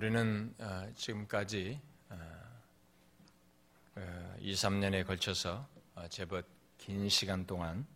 [0.00, 1.78] 우리는 어, 지금까지
[4.38, 6.46] 2, 3년에 걸쳐서 어, 제법
[6.78, 7.86] 긴 시간 동안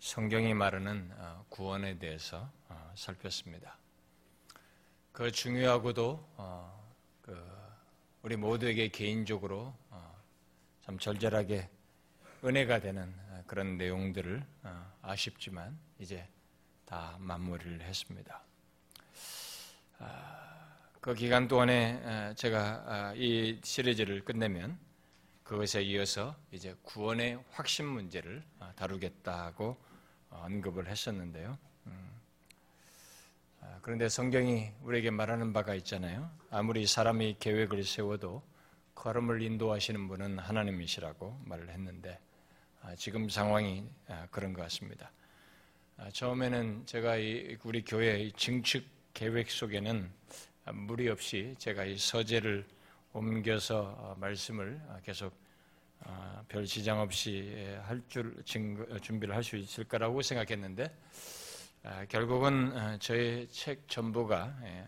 [0.00, 2.50] 성경이 말하는 어, 구원에 대해서
[2.96, 3.78] 살폈습니다.
[5.12, 6.26] 그 중요하고도
[7.22, 7.48] 그
[8.22, 9.72] 우리 모두에게 개인적으로
[10.82, 11.70] 참 절절하게
[12.42, 13.14] 은혜가 되는
[13.46, 14.44] 그런 내용들을
[15.00, 16.26] 아쉽지만 이제
[16.86, 18.42] 다 마무리를 했습니다.
[21.00, 24.78] 아, 그 기간 동안에 제가 아, 이 시리즈를 끝내면
[25.44, 29.76] 그것에 이어서 이제 구원의 확신 문제를 아, 다루겠다고
[30.28, 31.58] 언급을 했었는데요.
[31.86, 32.10] 음.
[33.82, 36.30] 그런데 성경이 우리에게 말하는 바가 있잖아요.
[36.50, 38.42] 아무리 사람이 계획을 세워도
[38.94, 42.18] 걸음을 인도하시는 분은 하나님이시라고 말을 했는데
[42.96, 43.88] 지금 상황이
[44.30, 45.10] 그런 것 같습니다.
[46.12, 47.14] 처음에는 제가
[47.64, 50.10] 우리 교회 증축 계획 속에는
[50.72, 52.66] 무리 없이 제가 이 서재를
[53.12, 55.32] 옮겨서 어, 말씀을 어, 계속
[56.00, 60.94] 어, 별 지장 없이 할 줄 준비를 할 수 있을 거라고 생각했는데
[62.08, 64.86] 결국은 저의 책 전부가 예,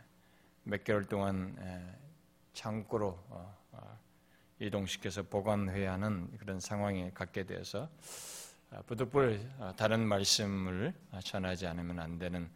[0.64, 1.56] 몇 개월 동안
[2.52, 3.18] 창고로
[4.58, 7.88] 이동시켜서 보관해야 하는 그런 상황에 갖게 되어서
[8.86, 10.92] 부득불 다른 말씀을
[11.24, 12.50] 전하지 않으면 안 되는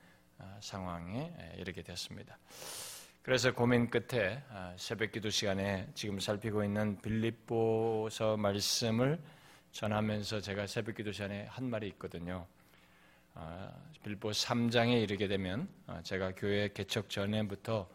[0.61, 2.39] 상황에 이르게 됐습니다.
[3.27, 9.21] 그래서 고민 끝에 아, 새벽 기도 시간에 지금 살피고 있는 빌립보서 말씀을
[9.73, 12.47] 전하면서 제가 새벽 기도 시간에 한 말이 있거든요.
[13.35, 13.73] 아,
[14.05, 17.89] 빌립보 3장에 이르게 되면 아, 제가 교회 개척 전에부터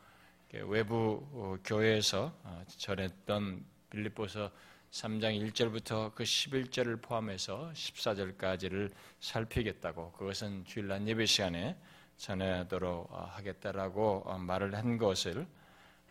[0.65, 2.35] 외부 어, 교회에서
[2.67, 4.51] 전했던 빌립보서
[4.91, 11.77] 3장 1절부터 그 11절을 포함해서 14절까지를 살피겠다고 그것은 주일날 예배 시간에
[12.21, 15.47] 전하도록 어, 하겠다라고 어, 말을 한 것을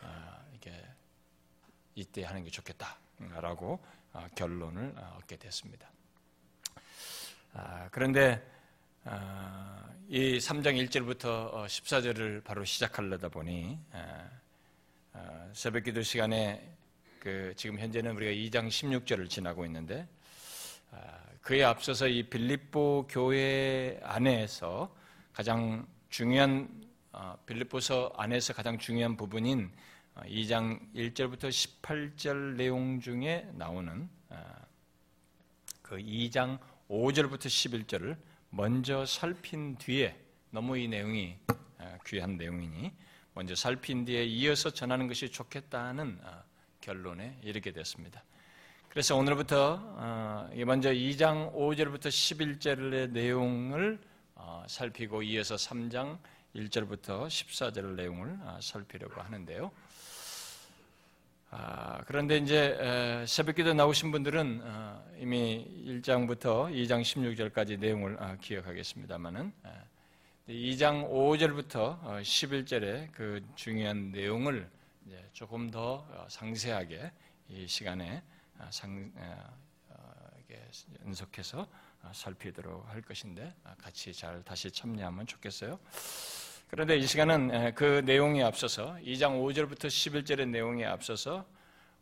[0.03, 0.73] 어, 이게
[1.95, 3.79] 이때 하는 게 좋겠다라고
[4.35, 5.89] 결론을 얻게 됐습니다.
[7.53, 8.45] 아, 그런데
[10.09, 13.79] 이 3장 1절부터 14절을 바로 시작하려다 보니
[15.53, 16.75] 새벽 기도 시간에
[17.21, 20.09] 그 지금 현재는 우리가 2장 16절을 지나고 있는데
[20.91, 24.93] 아, 그에 앞서서 이 빌립보 교회 안에서
[25.33, 26.69] 가장 중요한
[27.13, 29.71] 어, 빌립보서 안에서 가장 중요한 부분인
[30.17, 34.37] 2장 어, 1절부터 18절 내용 중에 나오는 어,
[35.83, 38.17] 그 2장 5절부터 11절을
[38.51, 40.17] 먼저 살핀 뒤에
[40.51, 41.37] 너무 이 내용이
[42.05, 42.93] 귀한 내용이니
[43.35, 46.21] 먼저 살핀 뒤에 이어서 전하는 것이 좋겠다는
[46.81, 48.25] 결론에 이르게 됐습니다.
[48.89, 54.10] 그래서 오늘부터 먼저 2장 5절부터 11절의 내용을 어,
[54.67, 56.19] 살피고 이어서 3장
[56.55, 59.71] 1절부터 14절 내용을 어, 살피려고 하는데요.
[61.51, 69.53] 아, 그런데 이제 새벽기도 나오신 분들은 어, 이미 1장부터 2장 16절까지 내용을 기억하겠습니다만은
[70.49, 74.71] 2장 5절부터 11절의 그 중요한 내용을
[75.33, 77.13] 조금 더 상세하게
[77.49, 78.23] 이 시간에
[78.71, 79.13] 상,
[81.05, 85.79] 연속해서 아, 살피도록 할 것인데 아, 같이 잘 다시 참여하면 좋겠어요.
[86.69, 91.45] 그런데 이 시간은 그 내용에 앞서서 2장 5절부터 11절의 내용에 앞서서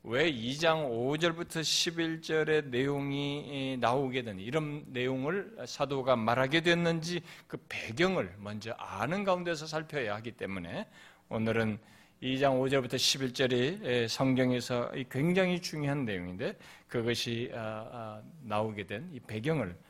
[0.04, 8.72] 왜 2장 5절부터 11절의 내용이 나오게 된 이런 내용을 사도가 말하게 됐는지 그 배경을 먼저
[8.78, 10.86] 아는 가운데서 살펴야 하기 때문에
[11.30, 11.78] 오늘은
[12.22, 16.56] 2장 5절부터 11절이 성경에서 굉장히 중요한 내용인데
[16.88, 19.87] 그것이 아, 나오게 된 이 배경을 아,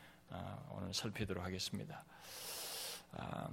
[0.71, 2.03] 오늘 살피도록 하겠습니다.
[3.13, 3.49] 아,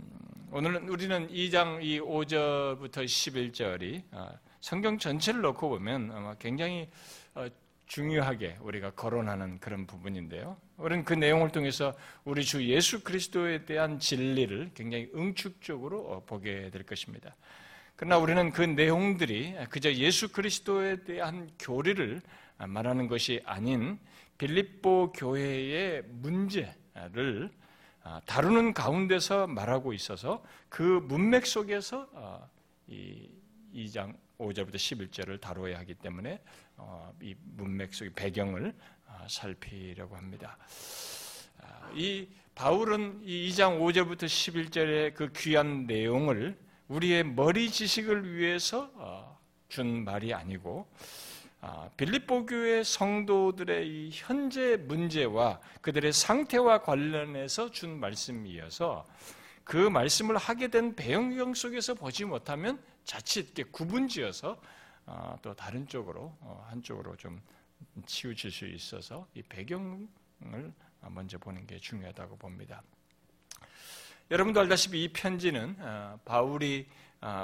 [0.52, 6.88] 오늘은 우리는 2장 이 5절부터 11절이 아, 성경 전체를 놓고 보면 아마 굉장히
[7.34, 7.46] 어,
[7.86, 10.56] 중요하게 우리가 거론하는 그런 부분인데요.
[10.76, 11.94] 우리는 그 내용을 통해서
[12.24, 17.34] 우리 주 예수 그리스도에 대한 진리를 굉장히 응축적으로 어, 보게 될 것입니다.
[17.96, 22.20] 그러나 우리는 그 내용들이 그저 예수 그리스도에 대한 교리를
[22.58, 23.98] 말하는 것이 아닌
[24.38, 27.50] 빌립보 교회의 문제를
[28.02, 32.48] 아, 다루는 가운데서 말하고 있어서 그 문맥 속에서 어,
[32.86, 33.28] 이
[33.74, 36.40] 2장 5절부터 11절을 다루어야 하기 때문에
[36.76, 38.74] 어, 이 문맥 속의 배경을
[39.06, 40.56] 아, 살피려고 합니다.
[41.60, 46.56] 아, 이 바울은 이 2장 5절부터 11절의 그 귀한 내용을
[46.88, 49.36] 우리의 머리 지식을 위해서 어,
[49.68, 51.04] 준 말이 아니고 아,
[51.96, 59.06] 빌립보 교회 성도들의 이 현재 문제와 그들의 상태와 관련해서 준 말씀이어서
[59.64, 64.60] 그 말씀을 하게 된 배경경 속에서 보지 못하면 자칫 이렇게 구분지어서
[65.06, 67.40] 어, 또 다른 쪽으로 어, 한쪽으로 좀
[68.06, 70.72] 치우칠 수 있어서 이 배경을
[71.08, 72.82] 먼저 보는 게 중요하다고 봅니다.
[74.30, 76.86] 여러분도 알다시피 이 편지는 어, 바울이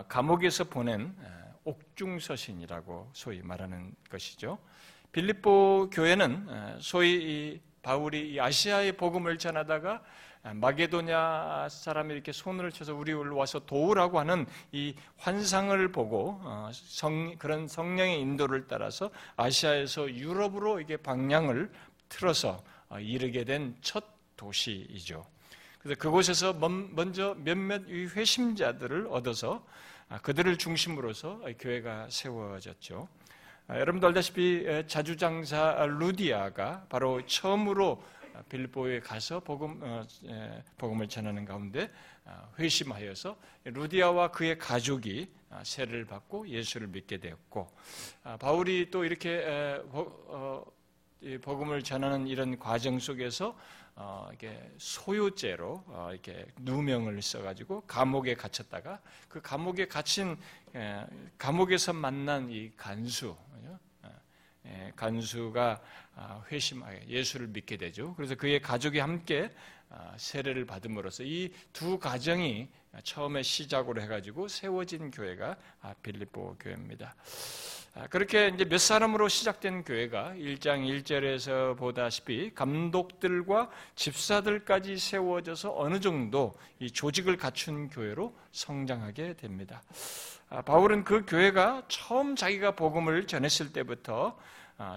[0.08, 1.16] 감옥에서 보낸
[1.64, 4.58] 옥중서신이라고 소위 말하는 것이죠.
[5.12, 10.02] 빌립보 교회는 소위 바울이 아시아의 복음을 전하다가
[10.54, 17.68] 마게도냐 사람이 이렇게 손을 쳐서 우리를 와서 도우라고 하는 이 환상을 보고 어, 성, 그런
[17.68, 21.70] 성령의 인도를 따라서 아시아에서 유럽으로 이게 방향을
[22.08, 24.04] 틀어서 어, 이르게 된 첫
[24.42, 25.24] 도시이죠.
[25.78, 29.62] 그래서 그곳에서 먼저 몇몇 회심자들을 얻어서 아,
[30.20, 33.08] 그들을 중심으로서 교회가 세워졌죠.
[33.68, 38.02] 아, 여러분도 알다시피 자주장사 루디아가 바로 처음으로
[38.48, 40.04] 빌보에 가서 복음, 어,
[40.78, 41.90] 복음을 전하는 가운데
[42.24, 47.70] 아, 회심하여서 루디아와 그의 가족이 아, 세를 받고 예수를 믿게 되었고
[48.40, 49.44] 바울이 또 이렇게
[49.92, 50.64] 어,
[51.42, 53.56] 복음을 전하는 이런 과정 속에서
[53.94, 60.36] 어, 이게 소유죄로 이렇게 누명을 써가지고 감옥에 갇혔다가 그 감옥에 갇힌
[61.38, 63.36] 감옥에서 만난 이 간수
[64.66, 65.82] 예, 간수가
[66.14, 68.14] 아, 회심하게 예수를 믿게 되죠.
[68.14, 69.50] 그래서 그의 가족이 함께
[69.88, 72.68] 아, 세례를 받음으로써 이 두 가정이
[73.02, 77.14] 처음에 시작으로 해가지고 세워진 교회가 아, 빌립보 교회입니다.
[78.08, 86.90] 그렇게 이제 몇 사람으로 시작된 교회가 1장 1절에서 보다시피 감독들과 집사들까지 세워져서 어느 정도 이
[86.90, 89.82] 조직을 갖춘 교회로 성장하게 됩니다.
[90.64, 94.42] 바울은 그 교회가 처음 자기가 복음을 전했을 때부터 아,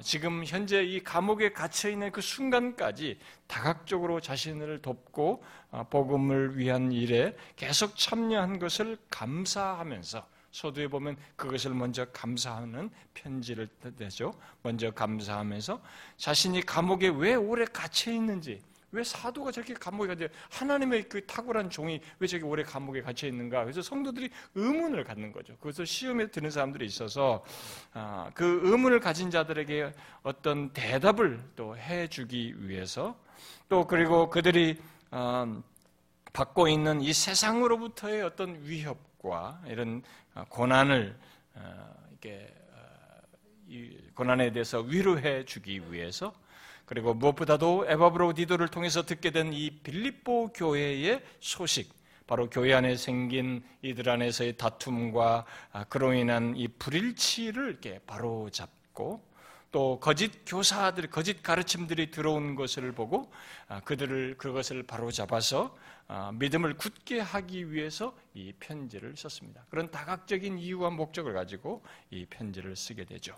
[0.01, 7.35] 지금 현재 이 감옥에 갇혀 있는 그 순간까지 다각적으로 자신을 돕고 아, 복음을 위한 일에
[7.55, 13.67] 계속 참여한 것을 감사하면서 서두에 보면 그것을 먼저 감사하는 편지를
[13.97, 14.33] 내죠.
[14.63, 15.81] 먼저 감사하면서
[16.15, 18.61] 자신이 감옥에 왜 오래 갇혀 있는지
[18.95, 23.63] 왜 사도가 저렇게 감옥에 갇혀 하나님의 그 탁월한 종이 왜 저렇게 오래 감옥에 갇혀 있는가?
[23.63, 25.55] 그래서 성도들이 의문을 갖는 거죠.
[25.59, 27.43] 그래서 시험에 드는 사람들이 있어서
[27.93, 29.91] 아, 그 의문을 가진 자들에게
[30.23, 33.19] 어떤 대답을 또 해주기 위해서
[33.67, 34.81] 또 그리고 그들이
[35.11, 35.61] 아,
[36.31, 40.03] 받고 있는 이 세상으로부터의 어떤 위협과 이런
[40.33, 41.17] 아, 고난을
[42.11, 42.53] 이렇게
[44.13, 46.33] 고난에 대해서 위로해 주기 위해서
[46.85, 51.93] 그리고 무엇보다도 에바브로디도를 통해서 듣게 된 이 빌립보 교회의 소식,
[52.27, 59.23] 바로 교회 안에 생긴 이들 안에서의 다툼과 아, 그로 인한 이 불일치를 이렇게 바로 잡고
[59.71, 63.31] 또 거짓 교사들, 거짓 가르침들이 들어온 것을 보고
[63.67, 65.75] 아, 그들을 그것을 바로 잡아서
[66.07, 69.65] 아, 믿음을 굳게 하기 위해서 이 편지를 썼습니다.
[69.69, 73.35] 그런 다각적인 이유와 목적을 가지고 이 편지를 쓰게 되죠.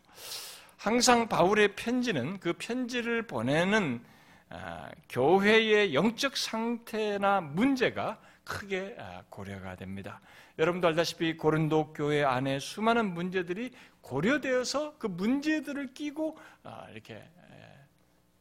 [0.77, 4.03] 항상 바울의 편지는 그 편지를 보내는
[4.50, 10.21] 아, 교회의 영적 상태나 문제가 크게 아, 고려가 됩니다.
[10.57, 13.71] 여러분도 알다시피 고린도 교회 안에 수많은 문제들이
[14.01, 17.24] 고려되어서 그 문제들을 끼고 아, 이렇게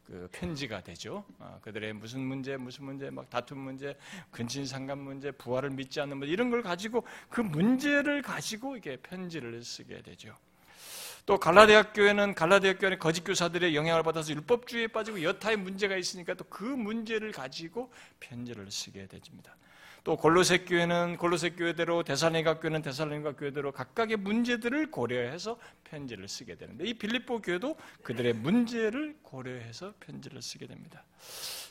[0.05, 1.25] 그 편지가 되죠.
[1.63, 3.97] 그들의 무슨 문제, 무슨 문제, 막 다툼 문제,
[4.31, 10.03] 근친상간 문제, 부활을 믿지 않는 문제 이런 걸 가지고 그 문제를 가지고 이게 편지를 쓰게
[10.03, 10.37] 되죠.
[11.27, 16.47] 또 갈라디아 교회는 갈라디아 교회는 거짓 교사들의 영향을 받아서 율법주의에 빠지고 여타의 문제가 있으니까 또
[16.49, 19.57] 그 문제를 가지고 편지를 쓰게 됩니다.
[20.05, 26.85] 또 골로새 교회는 골로새 교회대로 데살로니가 교회는 데살로니가 교회대로 각각의 문제들을 고려해서 편지를 쓰게 되는데
[26.87, 31.05] 이 빌립보 교회도 그들의 문제를 고려해서 편지를 쓰게 됩니다.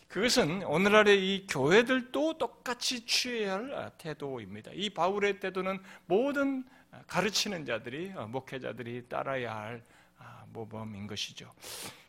[0.10, 4.72] 그것은 오늘날의 이 교회들도 똑같이 취해야 할 태도입니다.
[4.74, 6.65] 이 바울의 태도는 모든
[7.07, 9.83] 가르치는 자들이 어, 목회자들이 따라야 할
[10.17, 11.50] 아, 모범인 것이죠.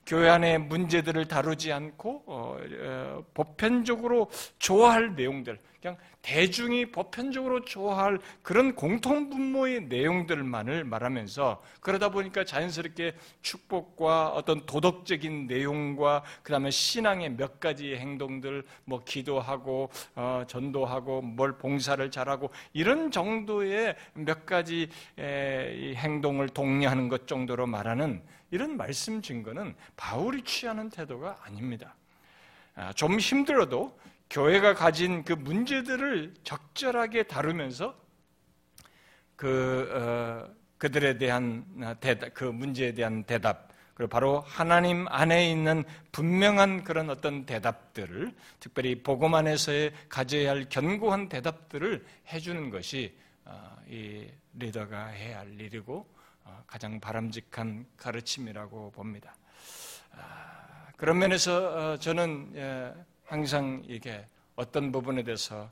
[0.06, 5.96] 교회 안의 문제들을 다루지 않고 어, 어, 보편적으로 좋아할 내용들, 그냥
[6.26, 16.24] 대중이 보편적으로 좋아할 그런 공통 분모의 내용들만을 말하면서 그러다 보니까 자연스럽게 축복과 어떤 도덕적인 내용과
[16.42, 24.44] 그다음에 신앙의 몇 가지 행동들, 뭐 기도하고 어, 전도하고 뭘 봉사를 잘하고 이런 정도의 몇
[24.46, 31.94] 가지 에, 행동을 독려하는 것 정도로 말하는 이런 말씀 증거는 바울이 취하는 태도가 아닙니다.
[32.74, 33.96] 아, 좀 힘들어도
[34.30, 37.96] 교회가 가진 그 문제들을 적절하게 다루면서
[39.36, 46.84] 그 어, 그들에 대한 대답, 그 문제에 대한 대답, 그리고 바로 하나님 안에 있는 분명한
[46.84, 53.16] 그런 어떤 대답들을 특별히 복음 안에서의 가져야 할 견고한 대답들을 해주는 것이
[53.46, 56.06] 어, 이 리더가 해야 할 일이고
[56.44, 59.34] 어, 가장 바람직한 가르침이라고 봅니다.
[60.12, 62.92] 아, 그런 면에서 저는 예,
[63.26, 65.68] 항상 이게 어떤 부분에 대해서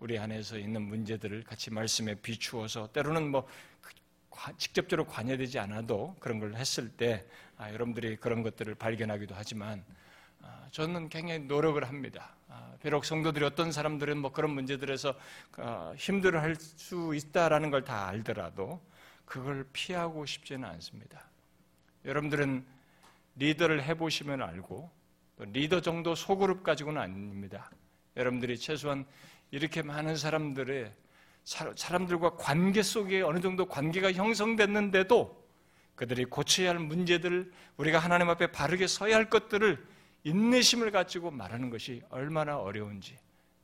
[0.00, 3.46] 우리 안에서 있는 문제들을 같이 말씀에 비추어서 때로는 뭐
[4.58, 7.24] 직접적으로 관여되지 않아도 그런 걸 했을 때
[7.56, 9.82] 아, 여러분들이 그런 것들을 발견하기도 하지만
[10.42, 12.34] 아, 저는 굉장히 노력을 합니다.
[12.48, 15.14] 아, 비록 성도들이 어떤 사람들은 뭐 그런 문제들에서
[15.56, 18.82] 아, 힘들어할 수 있다라는 걸 다 알더라도
[19.24, 21.24] 그걸 피하고 싶지는 않습니다.
[22.04, 22.64] 여러분들은
[23.36, 24.90] 리더를 해보시면 알고
[25.38, 27.70] 리더 정도 소그룹 가지고는 아닙니다.
[28.16, 29.04] 여러분들이 최소한
[29.50, 30.92] 이렇게 많은 사람들의
[31.44, 35.46] 사람들과 관계 속에 어느 정도 관계가 형성됐는데도
[35.94, 39.86] 그들이 고쳐야 할 문제들을 우리가 하나님 앞에 바르게 서야 할 것들을
[40.24, 43.16] 인내심을 가지고 말하는 것이 얼마나 어려운지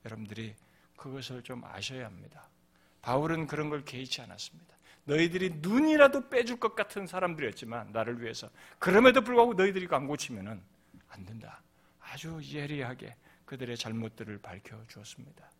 [0.04, 0.54] 여러분들이
[0.96, 2.48] 그것을 좀 아셔야 합니다.
[3.02, 4.72] 바울은 그런 걸 개의치 않았습니다.
[5.04, 8.48] 너희들이 눈이라도 빼줄 것 같은 사람들이었지만 나를 위해서
[8.78, 10.62] 그럼에도 불구하고 너희들이 안 고치면은
[11.12, 11.62] 안 된다.
[12.00, 13.14] 아주 예리하게
[13.44, 15.50] 그들의 잘못들을 밝혀 주었습니다.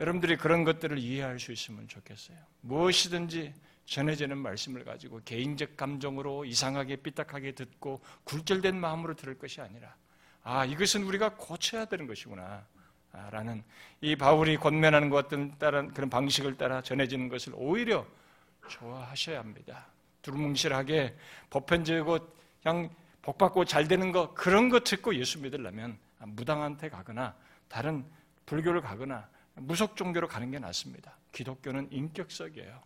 [0.00, 2.38] 여러분들이 그런 것들을 이해할 수 있으면 좋겠어요.
[2.62, 3.52] 무엇이든지
[3.84, 9.94] 전해지는 말씀을 가지고 개인적 감정으로 이상하게 삐딱하게 듣고 굴절된 마음으로 들을 것이 아니라
[10.42, 12.64] 아 이것은 우리가 고쳐야 되는 것이구나
[13.30, 13.62] 라는
[14.00, 15.52] 이 바울이 권면하는 것 같은
[15.92, 18.06] 그런 방식을 따라 전해지는 것을 오히려
[18.68, 19.86] 좋아하셔야 합니다.
[20.22, 21.16] 두루뭉실하게
[21.50, 22.18] 보편적이고
[22.62, 22.90] 그냥
[23.22, 27.34] 복 받고 잘 되는 거 그런 거 듣고 예수 믿으려면 무당한테 가거나
[27.68, 28.04] 다른
[28.46, 31.16] 불교를 가거나 무속 종교로 가는 게 낫습니다.
[31.32, 32.82] 기독교는 인격적이에요.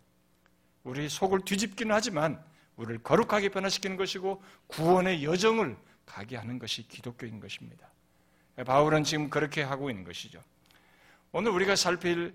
[0.83, 2.41] 우리 속을 뒤집기는 하지만
[2.75, 7.87] 우리를 거룩하게 변화시키는 것이고 구원의 여정을 가게 하는 것이 기독교인 것입니다.
[8.65, 10.41] 바울은 지금 그렇게 하고 있는 것이죠.
[11.31, 12.33] 오늘 우리가 살필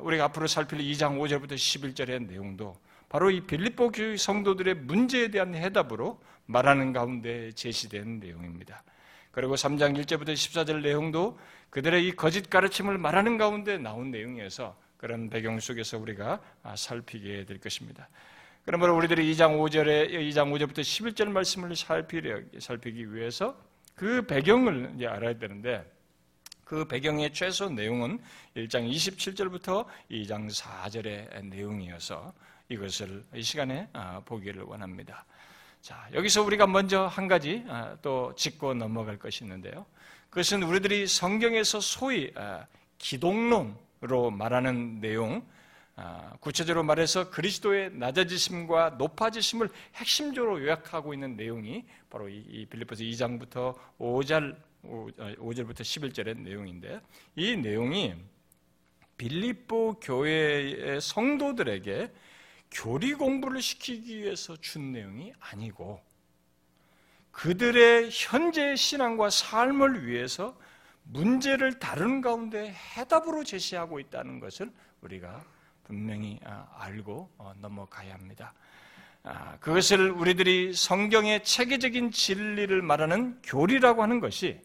[0.00, 2.78] 우리가 앞으로 살필 2장 5절부터 11절의 내용도
[3.08, 8.82] 바로 이 빌립보 교회 성도들의 문제에 대한 해답으로 말하는 가운데 제시된 내용입니다.
[9.30, 11.38] 그리고 3장 1절부터 14절 내용도
[11.70, 17.58] 그들의 이 거짓 가르침을 말하는 가운데 나온 내용이어서 그런 배경 속에서 우리가 아, 살피게 될
[17.58, 18.08] 것입니다.
[18.64, 23.58] 그러므로 우리들이 2장 5절에 2장 5절부터 11절 말씀을 살피려, 살피기 위해서
[23.94, 25.84] 그 배경을 이제 알아야 되는데
[26.64, 28.18] 그 배경의 최소 내용은
[28.56, 32.32] 1장 27절부터 2장 4절의 내용이어서
[32.68, 35.26] 이것을 이 시간에 아, 보기를 원합니다.
[35.84, 39.84] 자, 여기서 우리가 먼저 한 가지 아, 또 짚고 넘어갈 것이 있는데요.
[40.30, 45.46] 그것은 우리들이 성경에서 소위 아, 기독론으로 말하는 내용,
[45.94, 54.56] 아, 구체적으로 말해서 그리스도의 낮아지심과 높아지심을 핵심적으로 요약하고 있는 내용이 바로 이 빌리포스 2장부터 5절,
[54.84, 57.02] 5절부터 11절의 내용인데
[57.36, 58.14] 이 내용이
[59.18, 62.10] 빌립보 교회의 성도들에게
[62.74, 66.02] 교리 공부를 시키기 위해서 준 내용이 아니고
[67.30, 70.58] 그들의 현재 신앙과 삶을 위해서
[71.04, 75.44] 문제를 다루는 가운데 해답으로 제시하고 있다는 것을 우리가
[75.84, 78.54] 분명히 아, 알고 어, 넘어가야 합니다.
[79.22, 84.60] 아, 그것을 우리들이 성경의 체계적인 진리를 말하는 교리라고 하는 것이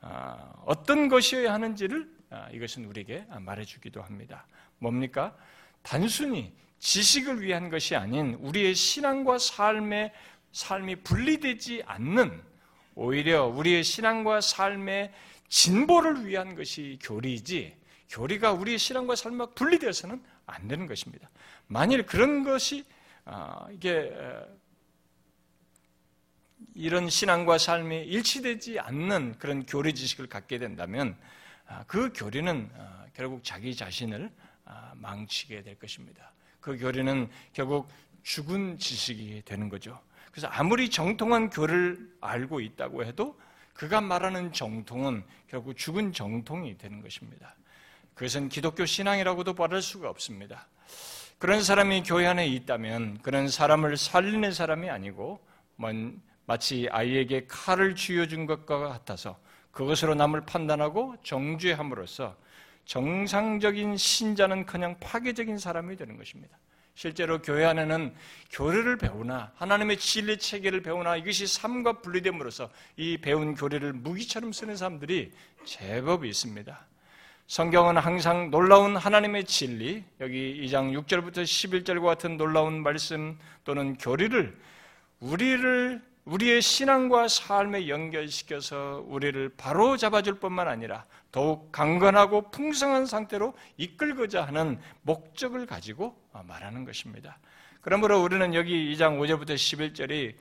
[0.00, 2.10] 아, 어떤 것이어야 하는지를
[2.52, 4.46] 이것은 우리에게 말해주기도 합니다.
[4.78, 5.36] 뭡니까?
[5.82, 10.12] 단순히 지식을 위한 것이 아닌 우리의 신앙과 삶의
[10.50, 12.42] 삶이 분리되지 않는
[12.96, 15.12] 오히려 우리의 신앙과 삶의
[15.48, 17.76] 진보를 위한 것이 교리이지
[18.10, 21.30] 교리가 우리의 신앙과 삶과 분리되어서는 안 되는 것입니다.
[21.68, 22.84] 만일 그런 것이
[23.24, 24.12] 아, 이게
[26.74, 31.16] 이런 신앙과 삶이 일치되지 않는 그런 교리 지식을 갖게 된다면
[31.64, 34.32] 아, 그 교리는 아, 결국 자기 자신을
[34.94, 36.32] 망치게 될 것입니다.
[36.62, 37.88] 그 교리는 결국
[38.22, 40.00] 죽은 지식이 되는 거죠.
[40.30, 43.38] 그래서 아무리 정통한 교를 알고 있다고 해도
[43.74, 47.54] 그가 말하는 정통은 결국 죽은 정통이 되는 것입니다.
[48.14, 50.68] 그것은 기독교 신앙이라고도 말할 수가 없습니다.
[51.38, 55.44] 그런 사람이 교회 안에 있다면 그런 사람을 살리는 사람이 아니고
[56.46, 59.38] 마치 아이에게 칼을 쥐어준 것과 같아서
[59.72, 62.36] 그것으로 남을 판단하고 정죄함으로써
[62.84, 66.58] 정상적인 신자는 그냥 파괴적인 사람이 되는 것입니다.
[66.94, 68.14] 실제로 교회 안에는
[68.50, 75.32] 교리를 배우나 하나님의 진리 체계를 배우나 이것이 삶과 분리됨으로써 이 배운 교리를 무기처럼 쓰는 사람들이
[75.64, 76.86] 제법 있습니다.
[77.46, 84.56] 성경은 항상 놀라운 하나님의 진리, 여기 2장 6절부터 11절과 같은 놀라운 말씀 또는 교리를
[85.20, 94.44] 우리를 우리의 신앙과 삶에 연결시켜서 우리를 바로 잡아줄 뿐만 아니라 더욱 강건하고 풍성한 상태로 이끌고자
[94.44, 97.38] 하는 목적을 가지고 말하는 것입니다.
[97.80, 100.34] 그러므로 우리는 여기 2장 5절부터 11절이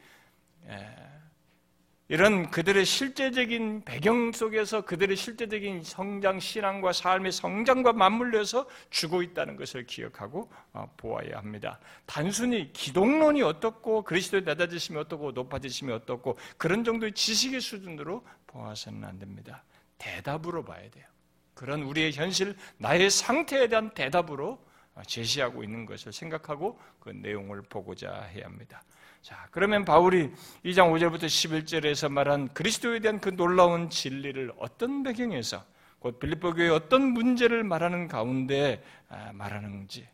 [2.12, 9.86] 이런 그들의 실제적인 배경 속에서 그들의 실제적인 성장, 신앙과 삶의 성장과 맞물려서 주고 있다는 것을
[9.86, 11.80] 기억하고 어, 보아야 합니다.
[12.06, 19.64] 단순히 기독론이 어떻고 그리스도에 낮아지심이 어떻고 높아지심이 어떻고 그런 정도의 지식의 수준으로 보아서는 안 됩니다.
[19.98, 21.06] 대답으로 봐야 돼요.
[21.54, 24.60] 그런 우리의 현실, 나의 상태에 대한 대답으로
[24.96, 28.84] 어, 제시하고 있는 것을 생각하고 그 내용을 보고자 해야 합니다.
[29.22, 30.32] 자, 그러면 바울이
[30.66, 35.64] 2장 5절부터 11절에서 말한 그리스도에 대한 그 놀라운 진리를 어떤 배경에서
[36.00, 40.08] 곧 빌립보 교의 어떤 문제를 말하는 가운데 아, 말하는지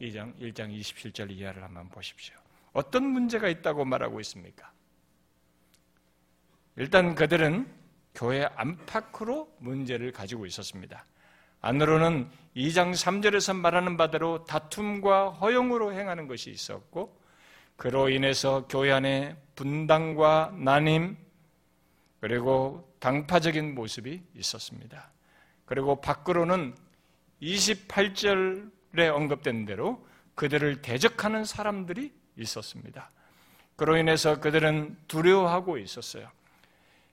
[0.00, 2.34] 2장 1장 27절 이하를 한번 보십시오.
[2.72, 4.72] 어떤 문제가 있다고 말하고 있습니까?
[6.74, 7.70] 일단 그들은
[8.14, 11.06] 교회 안팎으로 문제를 가지고 있었습니다.
[11.60, 17.21] 안으로는 2장 3절에서 말하는 바대로 다툼과 허용으로 행하는 것이 있었고
[17.82, 21.16] 그로 인해서 교회 안에 분당과 난임
[22.20, 25.10] 그리고 당파적인 모습이 있었습니다.
[25.64, 26.76] 그리고 밖으로는
[27.42, 33.10] 28절에 언급된 대로 그들을 대적하는 사람들이 있었습니다.
[33.74, 36.30] 그로 인해서 그들은 두려워하고 있었어요.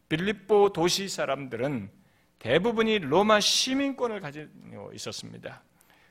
[0.08, 1.90] 빌립보 도시 사람들은
[2.38, 5.64] 대부분이 로마 시민권을 가지고 있었습니다.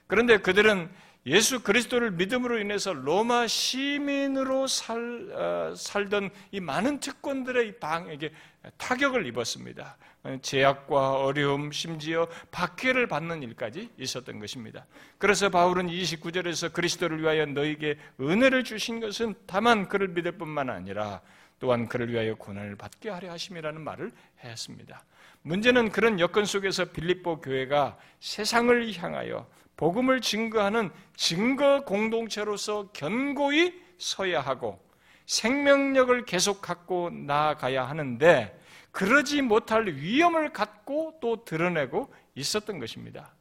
[0.09, 0.91] 그런데 그들은
[1.27, 8.33] 예수 그리스도를 믿음으로 인해서 로마 시민으로 살, 어, 살던 이 많은 특권들의 방에게
[8.77, 9.97] 타격을 입었습니다.
[10.43, 14.87] 제약과 어려움, 심지어 박해를 받는 일까지 있었던 것입니다.
[15.17, 21.21] 그래서 바울은 29절에서 그리스도를 위하여 너에게 은혜를 주신 것은 다만 그를 믿을 뿐만 아니라
[21.61, 25.03] 또한 그를 위하여 고난을 받게 하려 하심이라는 말을 했습니다.
[25.43, 29.47] 문제는 그런 여건 속에서 빌립보 교회가 세상을 향하여
[29.79, 34.85] 복음을 증거하는 증거 공동체로서 견고히 서야 하고
[35.27, 43.33] 생명력을 계속 갖고 나아가야 하는데 그러지 못할 위험을 갖고 또 드러내고 있었던 것입니다.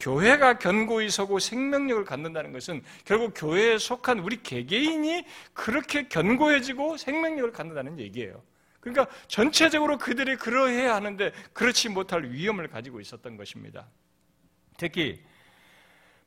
[0.00, 7.98] 교회가 견고히 서고 생명력을 갖는다는 것은 결국 교회에 속한 우리 개개인이 그렇게 견고해지고 생명력을 갖는다는
[7.98, 8.42] 얘기예요.
[8.80, 13.88] 그러니까 전체적으로 그들이 그러해야 하는데 그렇지 못할 위험을 가지고 있었던 것입니다.
[14.78, 15.22] 특히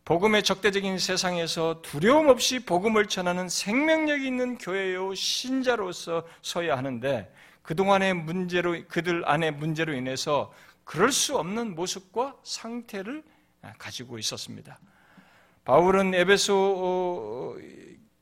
[0.05, 7.31] 복음의 적대적인 세상에서 두려움 없이 복음을 전하는 생명력이 있는 교회요 신자로서 서야 하는데
[7.61, 10.51] 그동안의 문제로 그들 안의 문제로 인해서
[10.83, 13.23] 그럴 수 없는 모습과 상태를
[13.77, 14.79] 가지고 있었습니다.
[15.65, 17.55] 바울은 에베소 어,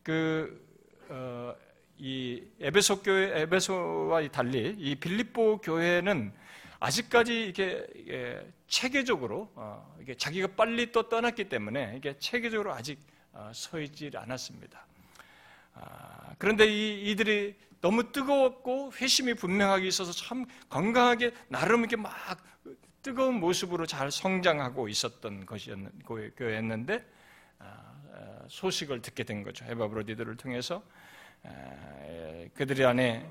[0.03, 0.67] 그
[1.07, 1.55] 어,
[1.97, 6.33] 이 에베소 교회 에베소와 달리 이 빌립보 교회는
[6.79, 7.87] 아직까지 이게
[8.67, 12.99] 체계적으로 어, 이게 자기가 빨리 또 떠났기 때문에 이게 체계적으로 아직
[13.31, 14.85] 어, 서 있지 않았습니다.
[15.73, 22.13] 아, 그런데 이, 이들이 너무 뜨거웠고 회심이 분명하게 있어서 참 건강하게 나름 이렇게 막
[23.01, 27.05] 뜨거운 모습으로 잘 성장하고 있었던 것이었는데
[27.59, 27.65] 아,
[28.13, 29.65] 아, 소식을 듣게 된 거죠.
[29.65, 30.83] 에바브로디들을 통해서
[32.55, 33.29] 그들이 안에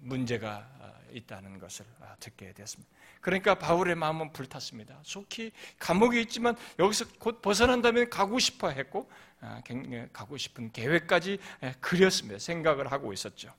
[0.00, 0.66] 문제가
[1.10, 1.84] 있다는 것을
[2.20, 2.90] 듣게 됐습니다.
[3.22, 4.98] 그러니까 바울의 마음은 불탔습니다.
[5.04, 9.08] 속히 감옥에 있지만 여기서 곧 벗어난다면 가고 싶어 했고
[9.40, 12.38] 아, 예, 가고 싶은 계획까지 예, 그렸습니다.
[12.40, 13.54] 생각을 하고 있었죠.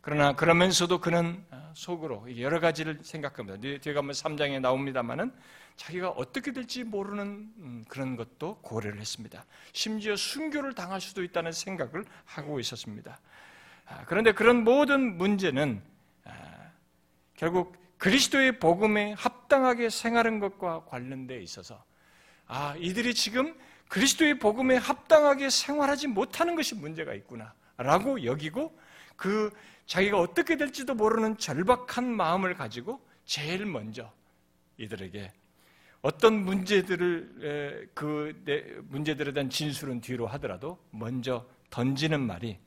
[0.00, 3.58] 그러나 그러면서도 그는 아, 속으로 여러 가지를 생각합니다.
[3.80, 5.32] 뒤에 가면 3장에 나옵니다만은
[5.74, 7.24] 자기가 어떻게 될지 모르는
[7.58, 9.44] 음, 그런 것도 고려를 했습니다.
[9.72, 13.18] 심지어 순교를 당할 수도 있다는 생각을 하고 있었습니다.
[13.86, 15.82] 아, 그런데 그런 모든 문제는
[17.34, 21.84] 결국 그리스도의 복음에 합당하게 생활한 것과 관련되어 있어서
[22.48, 28.76] 아, 이들이 지금 그리스도의 복음에 합당하게 생활하지 못하는 것이 문제가 있구나 라고 여기고
[29.14, 29.52] 그
[29.86, 34.12] 자기가 어떻게 될지도 모르는 절박한 마음을 가지고 제일 먼저
[34.78, 35.32] 이들에게
[36.00, 42.58] 어떤 문제들을 그 문제들에 대한 진술은 뒤로 하더라도 먼저 던지는 말이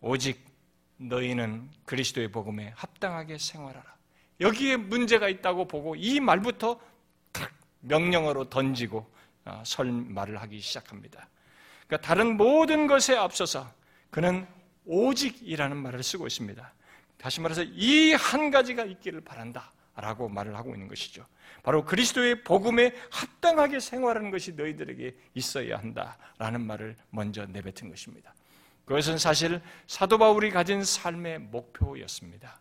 [0.00, 0.40] 오직
[0.98, 4.01] 너희는 그리스도의 복음에 합당하게 생활하라.
[4.42, 6.78] 여기에 문제가 있다고 보고 이 말부터
[7.80, 9.10] 명령어로 던지고
[9.44, 11.28] 어, 설 말을 하기 시작합니다.
[11.86, 13.72] 그러니까 다른 모든 것에 앞서서
[14.10, 14.46] 그는
[14.84, 16.72] 오직이라는 말을 쓰고 있습니다.
[17.18, 19.72] 다시 말해서 이 한 가지가 있기를 바란다.
[19.94, 21.26] 라고 말을 하고 있는 것이죠.
[21.62, 26.16] 바로 그리스도의 복음에 합당하게 생활하는 것이 너희들에게 있어야 한다.
[26.38, 28.34] 라는 말을 먼저 내뱉은 것입니다.
[28.86, 32.58] 그것은 사실 사도 바울이 가진 삶의 목표였습니다.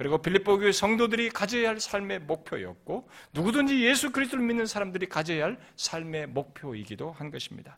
[0.00, 5.58] 그리고 빌립보 교회 성도들이 가져야 할 삶의 목표였고 누구든지 예수 그리스도를 믿는 사람들이 가져야 할
[5.76, 7.76] 삶의 목표이기도 한 것입니다.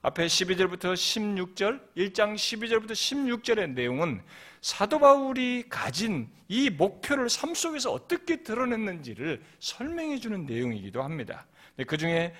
[0.00, 4.22] 앞에 12절부터 16절, 1장 12절부터 16절의 내용은
[4.62, 11.46] 사도 바울이 가진 이 목표를 삶 속에서 어떻게 드러냈는지를 설명해 주는 내용이기도 합니다.
[11.86, 12.32] 그 중에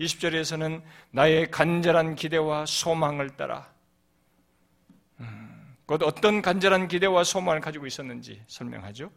[0.00, 3.75] 20절에서는 그 나의 간절한 기대와 소망을 따라 음,
[5.86, 9.10] 곧 어떤 간절한 기대와 소망을 가지고 있었는지 설명하죠.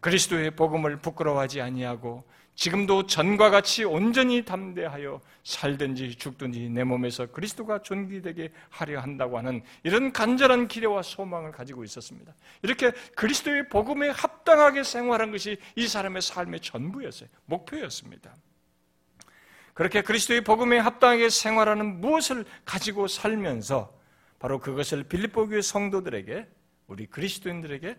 [0.00, 2.24] 그리스도의 복음을 부끄러워하지 아니하고
[2.54, 10.12] 지금도 전과 같이 온전히 담대하여 살든지 죽든지 내 몸에서 그리스도가 존귀되게 하려 한다고 하는 이런
[10.12, 12.34] 간절한 기대와 소망을 가지고 있었습니다.
[12.62, 17.28] 이렇게 그리스도의 복음에 합당하게 생활한 것이 이 사람의 삶의 전부였어요.
[17.44, 18.34] 목표였습니다.
[19.74, 23.94] 그렇게 그리스도의 복음에 합당하게 생활하는 무엇을 가지고 살면서
[24.38, 26.46] 바로 그것을 빌립보 교회 성도들에게
[26.86, 27.96] 우리 그리스도인들에게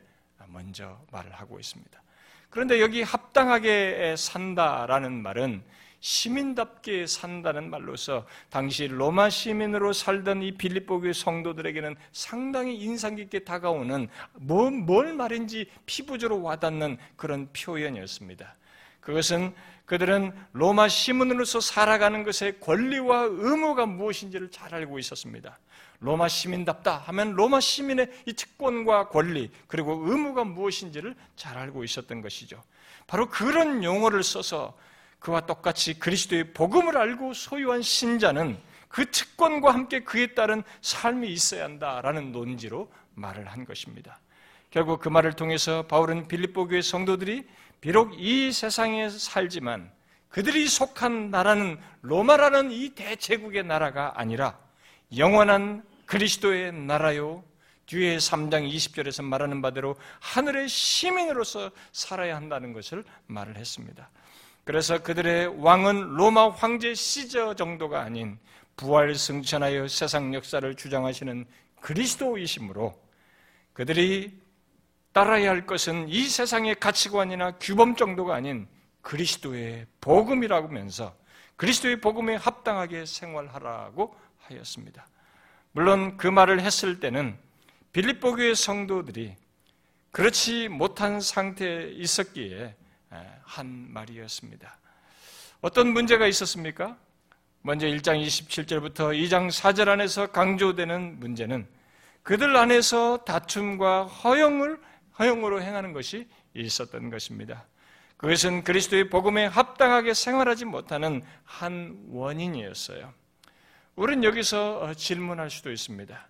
[0.48, 2.02] 먼저 말을 하고 있습니다.
[2.50, 5.64] 그런데 여기 합당하게 산다라는 말은
[6.00, 14.70] 시민답게 산다는 말로서 당시 로마 시민으로 살던 이 빌립보교의 성도들에게는 상당히 인상 깊게 다가오는 뭐,
[14.70, 18.56] 뭘 말인지 피부적으로 와닿는 그런 표현이었습니다.
[19.02, 19.54] 그것은
[19.86, 25.58] 그들은 로마 시민으로서 살아가는 것의 권리와 의무가 무엇인지를 잘 알고 있었습니다.
[26.00, 32.62] 로마 시민답다 하면 로마 시민의 이 특권과 권리 그리고 의무가 무엇인지를 잘 알고 있었던 것이죠.
[33.08, 34.78] 바로 그런 용어를 써서
[35.20, 38.58] 그와 똑같이 그리스도의 복음을 알고 소유한 신자는
[38.88, 44.20] 그 특권과 함께 그에 따른 삶이 있어야 한다라는 논지로 말을 한 것입니다.
[44.70, 47.48] 결국 그 말을 통해서 바울은 빌립보 교회 성도들이
[47.82, 49.92] 비록 이 세상에 살지만
[50.30, 54.58] 그들이 속한 나라는 로마라는 이 대제국의 나라가 아니라
[55.16, 57.44] 영원한 그리스도의 나라요.
[57.86, 64.10] 뒤에 3장 20절에서 말하는 바대로 하늘의 시민으로서 살아야 한다는 것을 말을 했습니다.
[64.66, 68.38] 그래서 그들의 왕은 로마 황제 시저 정도가 아닌
[68.76, 71.46] 부활 승천하여 세상 역사를 주장하시는
[71.80, 72.94] 그리스도이시므로
[73.72, 74.38] 그들이
[75.14, 78.68] 따라야 할 것은 이 세상의 가치관이나 규범 정도가 아닌
[79.02, 81.16] 그리스도의 복음이라고 하면서
[81.56, 84.16] 그리스도의 복음에 합당하게 생활하라고
[84.50, 85.08] 하였습니다.
[85.72, 87.38] 물론 그 말을 했을 때는
[87.92, 89.36] 빌립보 교의 성도들이
[90.12, 92.76] 그렇지 못한 상태에 있었기에
[93.44, 94.78] 한 말이었습니다.
[95.62, 96.98] 어떤 문제가 있었습니까?
[97.62, 101.68] 먼저 1장 27절부터 2장 4절 안에서 강조되는 문제는
[102.24, 104.80] 그들 안에서 다툼과 허영을
[105.20, 107.66] 허영으로 행하는 것이 있었던 것입니다.
[108.18, 113.14] 그것은 그리스도의 복음에 합당하게 생활하지 못하는 한 원인이었어요.
[113.98, 116.28] 우리는 여기서 어, 질문할 수도 있습니다.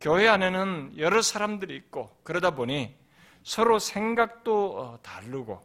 [0.00, 2.96] 교회 안에는 여러 사람들이 있고 그러다 보니
[3.44, 5.60] 서로 생각도 어, 다르고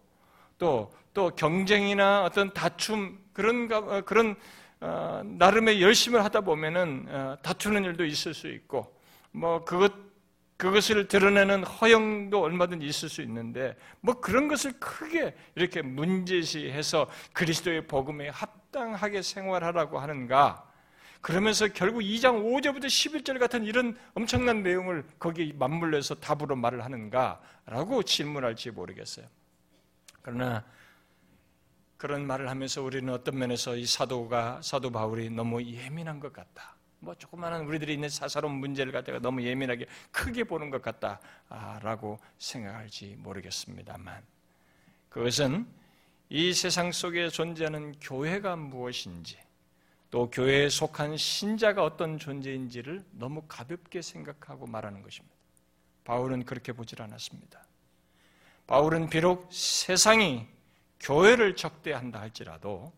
[0.57, 4.36] 또, 또 경쟁이나 어떤 다툼 그런 어, 그런
[4.79, 7.07] 나름의 열심을 하다 보면은
[7.41, 8.95] 다투는 일도 있을 수 있고
[9.31, 9.91] 뭐 그것
[10.57, 18.29] 그것을 드러내는 허영도 얼마든 있을 수 있는데 뭐 그런 것을 크게 이렇게 문제시해서 그리스도의 복음에
[18.29, 20.66] 합당하게 생활하라고 하는가?
[21.21, 28.71] 그러면서 결국 2장 5절부터 11절 같은 이런 엄청난 내용을 거기에 맞물려서 답으로 말을 하는가라고 질문할지
[28.71, 29.25] 모르겠어요.
[30.21, 30.63] 그러나
[31.97, 36.75] 그런 말을 하면서 우리는 어떤 면에서 이 사도가 사도 바울이 너무 예민한 것 같다.
[36.99, 44.23] 뭐 조그마한 우리들이 있는 사사로운 문제를 갖다가 너무 예민하게 크게 보는 것 같다라고 생각할지 모르겠습니다만
[45.10, 45.67] 그것은
[46.30, 49.38] 이 세상 속에 존재하는 교회가 무엇인지
[50.09, 55.35] 또 교회에 속한 신자가 어떤 존재인지를 너무 가볍게 생각하고 말하는 것입니다.
[56.05, 57.61] 바울은 그렇게 보질 않았습니다.
[58.67, 60.45] 바울은 비록 세상이
[60.99, 62.93] 교회를 적대한다 할지라도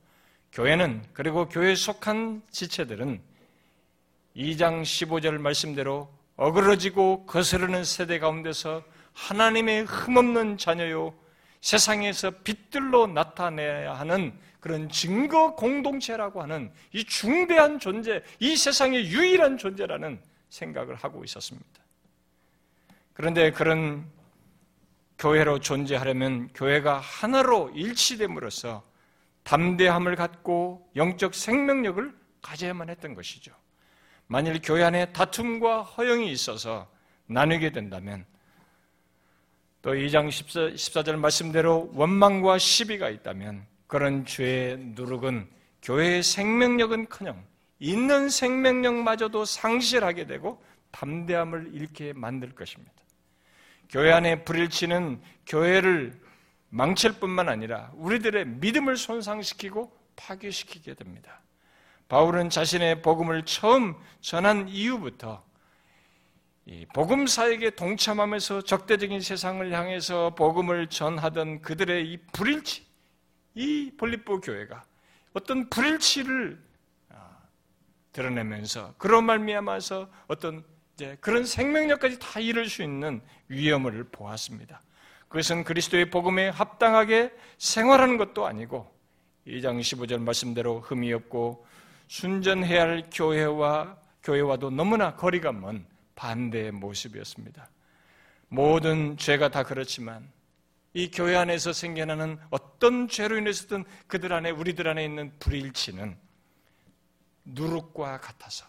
[0.51, 3.21] 교회는 그리고 교회에 속한 지체들은
[4.35, 11.13] 2장 15절 말씀대로 어그러지고 거스르는 세대 가운데서 하나님의 흠없는 자녀요
[11.61, 20.21] 세상에서 빛들로 나타내야 하는 그런 증거 공동체라고 하는 이 중대한 존재, 이 세상의 유일한 존재라는
[20.49, 21.67] 생각을 하고 있었습니다.
[23.13, 24.05] 그런데 그런
[25.17, 28.83] 교회로 존재하려면 교회가 하나로 일치됨으로써
[29.43, 33.53] 담대함을 갖고 영적 생명력을 가져야만 했던 것이죠.
[34.27, 36.89] 만일 교회 안에 다툼과 허영이 있어서
[37.25, 38.25] 나누게 된다면
[39.81, 45.47] 또 2장 14, 14절 말씀대로 원망과 시비가 있다면 그런 죄의 누룩은
[45.81, 47.41] 교회의 생명력은 커녕
[47.79, 50.61] 있는 생명력마저도 상실하게 되고
[50.91, 52.93] 담대함을 잃게 만들 것입니다.
[53.89, 56.19] 교회 안에 불일치는 교회를
[56.69, 61.41] 망칠 뿐만 아니라 우리들의 믿음을 손상시키고 파괴시키게 됩니다.
[62.09, 65.43] 바울은 자신의 복음을 처음 전한 이후부터
[66.93, 72.85] 복음 사역에 동참하면서 적대적인 세상을 향해서 복음을 전하던 그들의 이 불일치,
[73.55, 74.83] 이 볼리보 교회가
[75.33, 76.61] 어떤 불일치를
[77.09, 77.37] 아,
[78.11, 80.63] 드러내면서 그런 말미암아서 어떤
[81.21, 84.81] 그런 생명력까지 다 이룰 수 있는 위험을 보았습니다.
[85.27, 88.91] 그것은 그리스도의 복음에 합당하게 생활하는 것도 아니고
[89.47, 91.65] 2장 15절 말씀대로 흠이 없고
[92.07, 95.85] 순전해야 할 교회와 교회와도 너무나 거리가 먼
[96.19, 97.69] 반대의 모습이었습니다.
[98.49, 100.29] 모든 죄가 다 그렇지만
[100.93, 106.17] 이 교회 안에서 생겨나는 어떤 죄로 인해서든 그들 안에 우리들 안에 있는 불일치는
[107.45, 108.65] 누룩과 같아서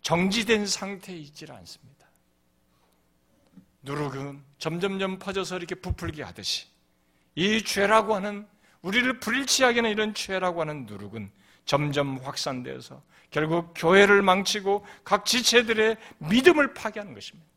[0.00, 2.06] 정지된 상태에 있질 않습니다.
[3.82, 6.68] 누룩은 점점점 퍼져서 이렇게 부풀게 하듯이
[7.34, 8.48] 이 죄라고 하는
[8.80, 11.30] 우리를 불일치하게 하는 이런 죄라고 하는 누룩은
[11.66, 17.48] 점점 확산되어서 결국 교회를 망치고 각 지체들의 믿음을 파괴하는 것입니다.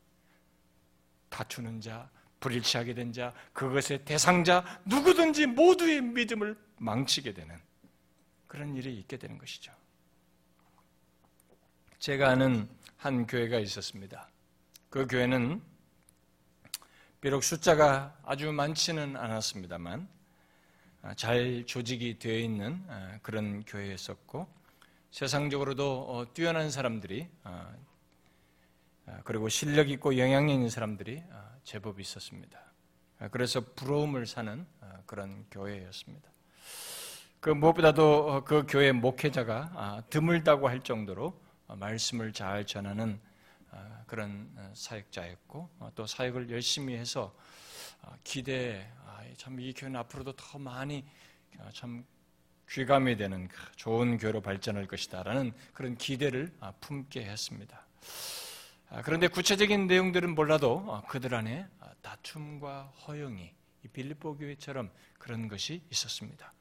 [1.30, 2.08] 다투는 자,
[2.40, 7.58] 불일치하게 된 자, 그것의 대상자, 누구든지 모두의 믿음을 망치게 되는
[8.46, 9.72] 그런 일이 있게 되는 것이죠.
[11.98, 14.28] 제가 아는 한 교회가 있었습니다.
[14.90, 15.60] 그 교회는
[17.20, 20.06] 비록 숫자가 아주 많지는 않았습니다만
[21.16, 22.86] 잘 조직이 되어 있는
[23.22, 24.46] 그런 교회였었고
[25.14, 27.28] 세상적으로도 어, 뛰어난 사람들이
[29.22, 31.22] 그리고 실력 있고 영향력 있는 사람들이
[31.62, 32.58] 제법 있었습니다.
[33.30, 34.66] 그래서 부러움을 사는
[35.06, 36.28] 그런 교회였습니다.
[37.38, 43.20] 그 무엇보다도 어, 그 교회 목회자가 아, 드물다고 할 정도로 어, 말씀을 잘 전하는
[43.70, 47.32] 어, 그런 어, 사역자였고 또 사역을 열심히 해서
[48.24, 51.04] 기대 아, 참이 교회는 앞으로도 더 많이
[51.72, 52.04] 참
[52.70, 57.86] 귀감이 되는 그 좋은 교회로 발전할 것이다라는 그런 기대를 품게 했습니다.
[59.04, 61.66] 그런데 구체적인 내용들은 몰라도 그들 안에
[62.02, 63.52] 다툼과 허영이
[63.92, 66.52] 빌립보 교회처럼 그런 것이 있었습니다.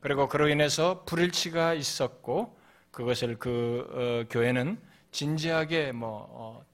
[0.00, 2.58] 그리고 그로 인해서 불일치가 있었고
[2.90, 6.66] 그것을 그 어, 교회는 진지하게 뭐 어,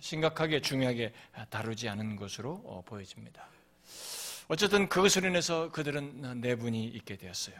[0.00, 1.12] 심각하게 중요하게
[1.50, 3.46] 다루지 않은 것으로 어, 보여집니다.
[4.48, 7.56] 어쨌든 그것으로 인해서 그들은 내분이 있게 되었어요.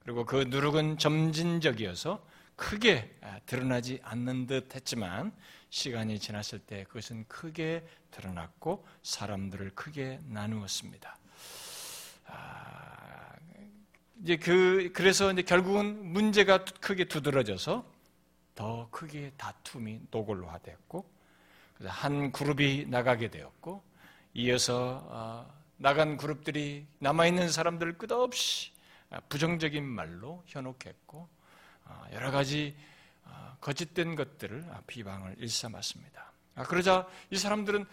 [0.00, 2.24] 그리고 그 누룩은 점진적이어서
[2.56, 3.14] 크게
[3.46, 5.32] 드러나지 않는 듯 했지만
[5.70, 11.18] 시간이 지났을 때 그것은 크게 드러났고 사람들을 크게 나누었습니다.
[12.26, 13.32] 아,
[14.22, 17.84] 이제 그 그래서 이제 결국은 문제가 크게 두드러져서
[18.54, 21.08] 더 크게 다툼이 노골화됐고
[21.84, 23.82] 한 그룹이 나가게 되었고
[24.34, 28.70] 이어서 어, 나간 그룹들이 남아 있는 사람들을 끝없이
[29.28, 31.28] 부정적인 말로 현혹했고
[31.84, 32.74] 어, 여러 가지
[33.24, 36.32] 어, 거짓된 것들을 비방을 일삼았습니다.
[36.56, 37.84] 아, 그러자 이 사람들은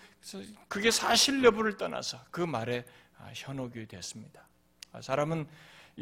[0.68, 2.86] 그게 사실 여부를 떠나서 그 말에
[3.34, 4.48] 현혹이 됐습니다.
[4.94, 5.48] 아, 사람은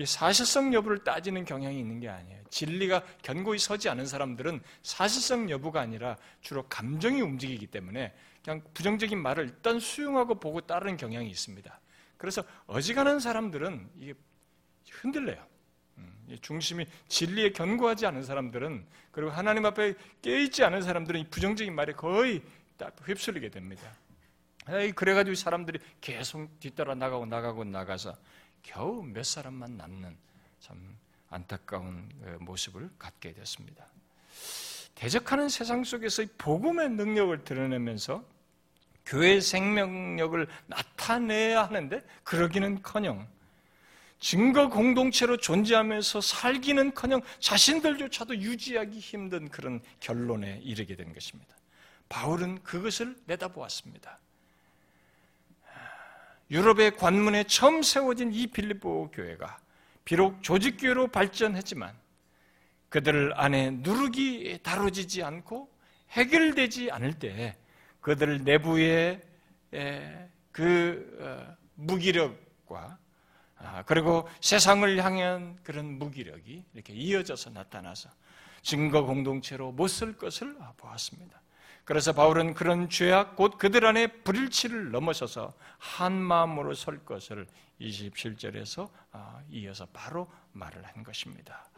[0.06, 2.42] 사실성 여부를 따지는 경향이 있는 게 아니에요.
[2.50, 9.46] 진리가 견고히 서지 않은 사람들은 사실성 여부가 아니라 주로 감정이 움직이기 때문에 그냥 부정적인 말을
[9.46, 11.80] 일단 수용하고 보고 따르는 경향이 있습니다.
[12.18, 14.14] 그래서 어지간한 사람들은 이게
[14.90, 15.46] 흔들려요.
[15.98, 21.94] 음, 중심이 진리에 견고하지 않은 사람들은 그리고 하나님 앞에 깨있지 않은 사람들은 이 부정적인 말에
[21.94, 22.42] 거의
[23.06, 23.84] 휩쓸리게 됩니다.
[24.96, 28.16] 그래가지고 사람들이 계속 뒤따라 나가고 나가고 나가서
[28.62, 30.18] 겨우 몇 사람만 남는
[30.60, 30.98] 참
[31.30, 33.88] 안타까운 그 모습을 갖게 됐습니다.
[35.02, 38.24] 대적하는 세상 속에서 복음의 능력을 드러내면서
[39.04, 43.28] 교회 생명력을 나타내야 하는데 그러기는커녕
[44.20, 51.56] 증거 공동체로 존재하면서 살기는커녕 자신들조차도 유지하기 힘든 그런 결론에 이르게 된 것입니다.
[52.08, 54.20] 바울은 그것을 내다보았습니다.
[56.52, 59.58] 유럽의 관문에 처음 세워진 이 빌립보 교회가
[60.06, 62.01] 비록 조직교회로 발전했지만
[62.92, 65.72] 그들 안에 누룩이 다뤄지지 않고
[66.12, 67.58] 해결되지 않을 때
[68.02, 69.22] 그들 내부의
[70.52, 72.98] 그 어, 무기력과
[73.60, 78.10] 아, 그리고 세상을 향한 그런 무기력이 이렇게 이어져서 나타나서
[78.62, 81.42] 증거 공동체로 못 쓸 것을 보았습니다.
[81.86, 87.48] 그래서 바울은 그런 죄악 곧 그들 안에 불일치를 넘어서서 한 마음으로 설 것을
[87.80, 91.70] 27절에서 아, 이어서 바로 말을 한 것입니다.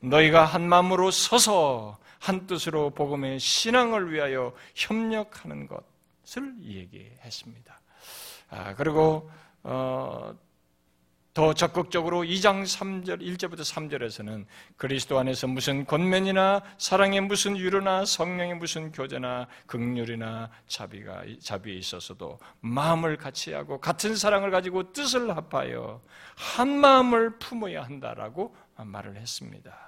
[0.00, 7.80] 너희가 한 마음으로 서서 한 뜻으로 복음의 신앙을 위하여 협력하는 것을 얘기했습니다.
[8.50, 9.30] 아, 그리고
[9.62, 10.34] 어,
[11.38, 14.44] 더 적극적으로 2장 3절, 1절부터 3절에서는
[14.76, 23.16] 그리스도 안에서 무슨 권면이나 사랑의 무슨 유로나 성령의 무슨 교제나 극률이나 자비가, 자비에 있어서도 마음을
[23.16, 26.02] 같이 하고 같은 사랑을 가지고 뜻을 합하여
[26.34, 29.87] 한 마음을 품어야 한다라고 말을 했습니다.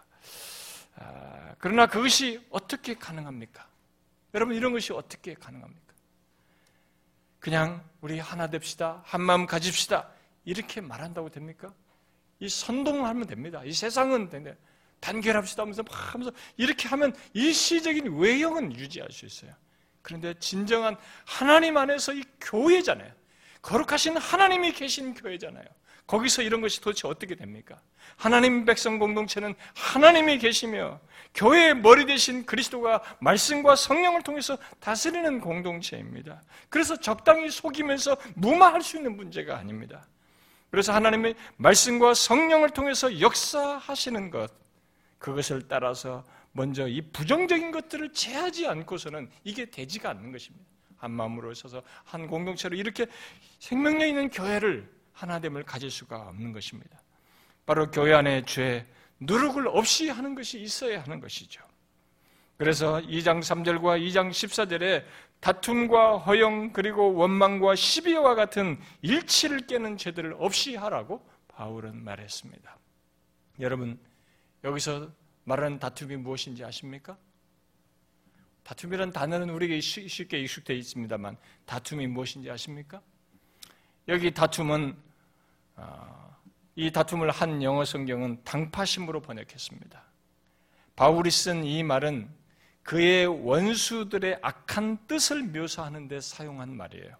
[1.00, 3.68] 아, 그러나 그것이 어떻게 가능합니까?
[4.34, 5.94] 여러분, 이런 것이 어떻게 가능합니까?
[7.40, 9.02] 그냥 우리 하나 됩시다.
[9.04, 10.08] 한 마음 가집시다.
[10.44, 11.74] 이렇게 말한다고 됩니까?
[12.38, 13.62] 이 선동을 하면 됩니다.
[13.64, 14.30] 이 세상은
[15.00, 19.52] 단결합시다 하면서 막 하면서 이렇게 하면 일시적인 외형은 유지할 수 있어요.
[20.02, 23.12] 그런데 진정한 하나님 안에서 이 교회잖아요.
[23.62, 25.64] 거룩하신 하나님이 계신 교회잖아요.
[26.10, 27.80] 거기서 이런 것이 도대체 어떻게 됩니까?
[28.16, 30.98] 하나님 백성 공동체는 하나님이 계시며
[31.34, 36.42] 교회의 머리 대신 그리스도가 말씀과 성령을 통해서 다스리는 공동체입니다.
[36.68, 40.04] 그래서 적당히 속이면서 무마할 수 있는 문제가 아닙니다.
[40.72, 44.52] 그래서 하나님의 말씀과 성령을 통해서 역사하시는 것,
[45.18, 50.66] 그것을 따라서 먼저 이 부정적인 것들을 제하지 않고서는 이게 되지가 않는 것입니다.
[50.96, 53.06] 한 마음으로 서서 한 공동체로 이렇게
[53.60, 57.00] 생명력 있는 교회를 하나됨을 가질 수가 없는 것입니다.
[57.66, 58.86] 바로 교회 안에 죄,
[59.20, 61.62] 누룩을 없이 하는 것이 있어야 하는 것이죠.
[62.56, 65.04] 그래서 2장 3절과 2장 14절에
[65.40, 72.78] 다툼과 허영 그리고 원망과 시비와 같은 일치를 깨는 죄들을 없이 하라고 바울은 말했습니다.
[73.60, 73.98] 여러분
[74.64, 75.10] 여기서
[75.44, 77.16] 말하는 다툼이 무엇인지 아십니까?
[78.62, 83.00] 다툼이라는 단어는 우리에게 쉽게 익숙되어 있습니다만 다툼이 무엇인지 아십니까?
[84.08, 85.09] 여기 다툼은 어,
[86.76, 90.02] 이 다툼을 한 영어 성경은 당파심으로 번역했습니다.
[90.96, 92.28] 바울이 쓴 이 말은
[92.82, 97.16] 그의 원수들의 악한 뜻을 묘사하는 데 사용한 말이에요.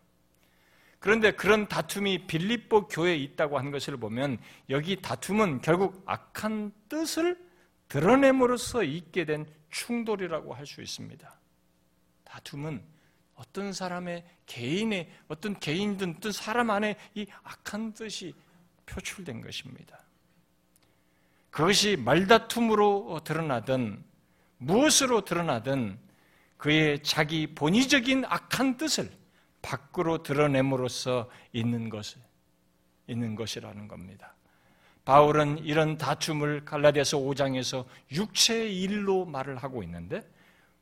[0.99, 7.38] 그런데 그런 다툼이 빌립보 교회에 있다고 한 것을 보면 여기 다툼은 결국 악한 뜻을
[7.88, 11.38] 드러냄으로써 있게 된 충돌이라고 할 수 있습니다.
[12.25, 12.83] 다툼은
[13.35, 18.35] 어떤 사람의 개인의 어떤 개인든 어떤 사람 안에 이 악한 뜻이
[18.90, 19.98] 표출된 것입니다.
[21.50, 24.03] 그것이 말다툼으로 드러나든
[24.59, 25.98] 무엇으로 드러나든
[26.57, 29.11] 그의 자기 본의적인 악한 뜻을
[29.62, 32.20] 밖으로 드러냄으로써 있는 것을
[33.07, 34.35] 있는 것이라는 겁니다.
[35.05, 40.22] 바울은 이런 다툼을 갈라디아서 5장에서 육체의 일로 말을 하고 있는데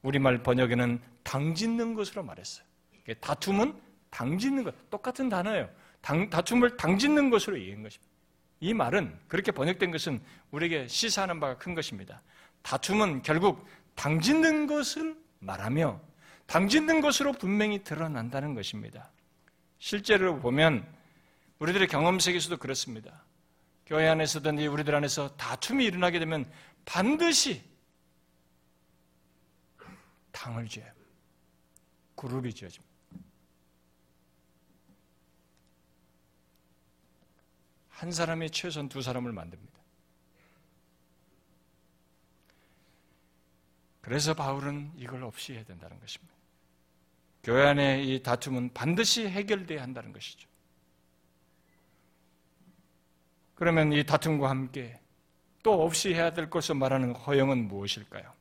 [0.02, 2.66] 우리말 번역에는 당짓는 것으로 말했어요.
[3.20, 5.70] 다툼은 당짓는 것 똑같은 단어예요.
[6.00, 8.08] 당, 다툼을 당짓는 것으로 얘기한 것입니다.
[8.60, 12.22] 이 말은 그렇게 번역된 것은 우리에게 시사하는 바가 큰 것입니다.
[12.62, 16.00] 다툼은 결국 당짓는 것을 말하며
[16.46, 19.10] 당짓는 것으로 분명히 드러난다는 것입니다.
[19.78, 20.86] 실제로 보면
[21.58, 23.24] 우리들의 경험 세계에서도 그렇습니다.
[23.86, 26.50] 교회 안에서든지 우리들 안에서 다툼이 일어나게 되면
[26.84, 27.62] 반드시
[30.32, 30.90] 당을 지어요.
[32.16, 32.87] 그룹이 지어집니다.
[37.98, 39.76] 한 사람이 최소한 두 사람을 만듭니다.
[44.00, 46.32] 그래서 바울은 이걸 없이 해야 된다는 것입니다.
[47.42, 50.48] 교회 안에 이 다툼은 반드시 해결돼야 한다는 것이죠.
[53.56, 55.00] 그러면 이 다툼과 함께
[55.64, 58.32] 또 없이 해야 될 것을 말하는 허영은 무엇일까요?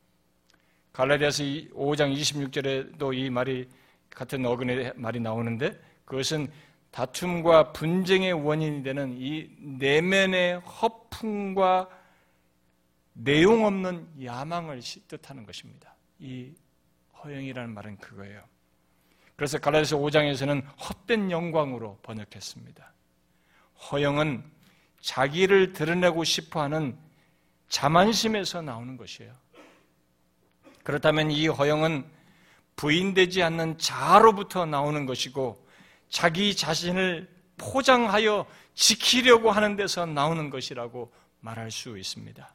[0.92, 3.68] 갈라디아서 5장 26절에도 이 말이
[4.10, 6.48] 같은 어근의 말이 나오는데 그것은
[6.90, 11.88] 다툼과 분쟁의 원인이 되는 이 내면의 허풍과
[13.12, 15.94] 내용 없는 야망을 뜻하는 것입니다.
[16.18, 16.52] 이
[17.22, 18.42] 허영이라는 말은 그거예요.
[19.36, 22.92] 그래서 갈라디아서 5장에서는 헛된 영광으로 번역했습니다.
[23.90, 24.42] 허영은
[25.00, 26.98] 자기를 드러내고 싶어하는
[27.68, 29.32] 자만심에서 나오는 것이에요.
[30.82, 32.04] 그렇다면 이 허영은
[32.76, 35.67] 부인되지 않는 자아로부터 나오는 것이고
[36.08, 42.54] 자기 자신을 포장하여 지키려고 하는 데서 나오는 것이라고 말할 수 있습니다.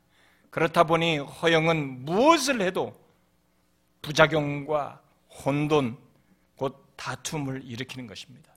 [0.49, 2.99] 그렇다 보니 허영은 무엇을 해도
[4.01, 5.01] 부작용과
[5.45, 5.97] 혼돈,
[6.55, 8.53] 곧 다툼을 일으키는 것입니다.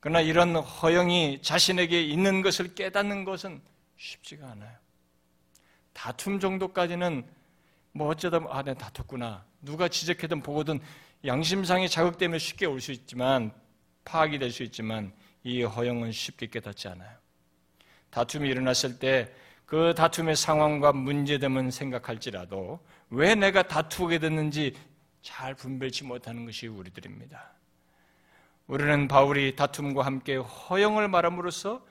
[0.00, 3.60] 그러나 이런 허영이 자신에게 있는 것을 깨닫는 것은
[3.96, 4.76] 쉽지가 않아요.
[5.92, 7.26] 다툼 정도까지는
[7.92, 9.44] 뭐 어쩌다 아, 내가 다퉜구나.
[9.62, 10.80] 누가 지적해든 보거든
[11.24, 13.52] 양심상의 자극 때문에 쉽게 올 수 있지만
[14.06, 15.12] 파악이 될 수 있지만
[15.44, 17.10] 이 허영은 쉽게 깨닫지 않아요.
[18.10, 19.30] 다툼이 일어났을 때
[19.66, 22.80] 그 다툼의 상황과 문제됨은 생각할지라도
[23.10, 24.76] 왜 내가 다투게 됐는지
[25.22, 27.52] 잘 분별치 못하는 것이 우리들입니다.
[28.68, 31.84] 우리는 바울이 다툼과 함께 허영을 말함으로써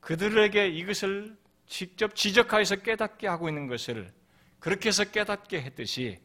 [0.00, 4.10] 그들에게 이것을 직접 지적하여서 깨닫게 하고 있는 것을
[4.58, 6.18] 그렇게 해서 깨닫게 했듯이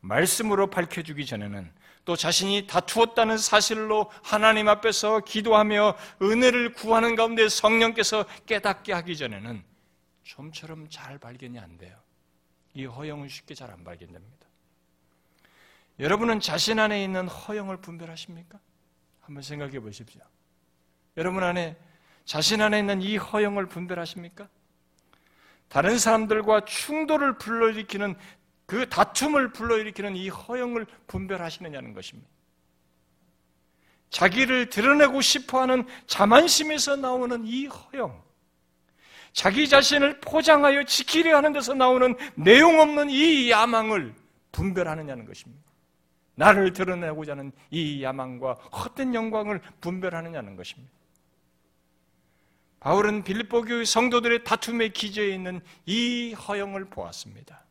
[0.00, 1.72] 말씀으로 밝혀주기 전에는
[2.04, 9.62] 또 자신이 다투었다는 사실로 하나님 앞에서 기도하며 은혜를 구하는 가운데 성령께서 깨닫게 하기 전에는
[10.22, 11.96] 좀처럼 잘 발견이 안 돼요.
[12.74, 14.46] 이 허영은 쉽게 잘 안 발견됩니다.
[15.98, 18.58] 여러분은 자신 안에 있는 허영을 분별하십니까?
[19.20, 20.22] 한번 생각해 보십시오.
[21.16, 21.76] 여러분 안에
[22.24, 24.48] 자신 안에 있는 이 허영을 분별하십니까?
[25.68, 28.16] 다른 사람들과 충돌을 불러일으키는
[28.70, 32.30] 그 다툼을 불러일으키는 이 허영을 분별하시느냐는 것입니다.
[34.10, 38.22] 자기를 드러내고 싶어 하는 자만심에서 나오는 이 허영.
[39.32, 44.14] 자기 자신을 포장하여 지키려 하는 데서 나오는 내용 없는 이 야망을
[44.52, 45.64] 분별하느냐는 것입니다.
[46.36, 50.92] 나를 드러내고자 하는 이 야망과 헛된 영광을 분별하느냐는 것입니다.
[52.78, 57.64] 바울은 빌립보 교회 성도들의 다툼의 기저에 있는 이 허영을 보았습니다.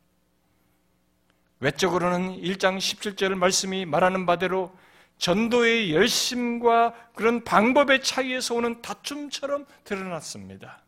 [1.60, 4.76] 외적으로는 1장 17절 말씀이 말하는 바대로
[5.18, 10.82] 전도의 열심과 그런 방법의 차이에서 오는 다툼처럼 드러났습니다.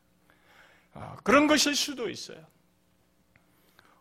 [0.93, 2.39] 아, 그런 것일 수도 있어요.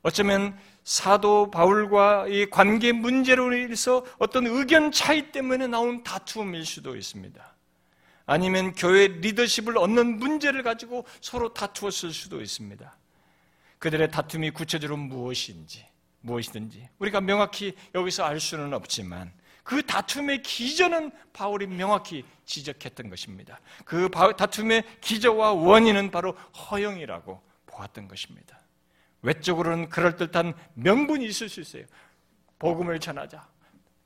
[0.03, 7.55] 어쩌면 사도 바울과 이 관계 문제로 인해서 어떤 의견 차이 때문에 나온 다툼일 수도 있습니다.
[8.25, 12.97] 아니면 교회 리더십을 얻는 문제를 가지고 서로 다투었을 수도 있습니다.
[13.79, 15.85] 그들의 다툼이 구체적으로 무엇인지,
[16.21, 23.61] 무엇이든지 우리가 명확히 여기서 알 수는 없지만 그 다툼의 기저는 바울이 명확히 지적했던 것입니다.
[23.85, 28.61] 그 다툼의 기저와 원인은 바로 허영이라고 보았던 것입니다.
[29.23, 31.85] 외적으로는 그럴듯한 명분이 있을 수 있어요.
[32.59, 33.49] 복음을 전하자.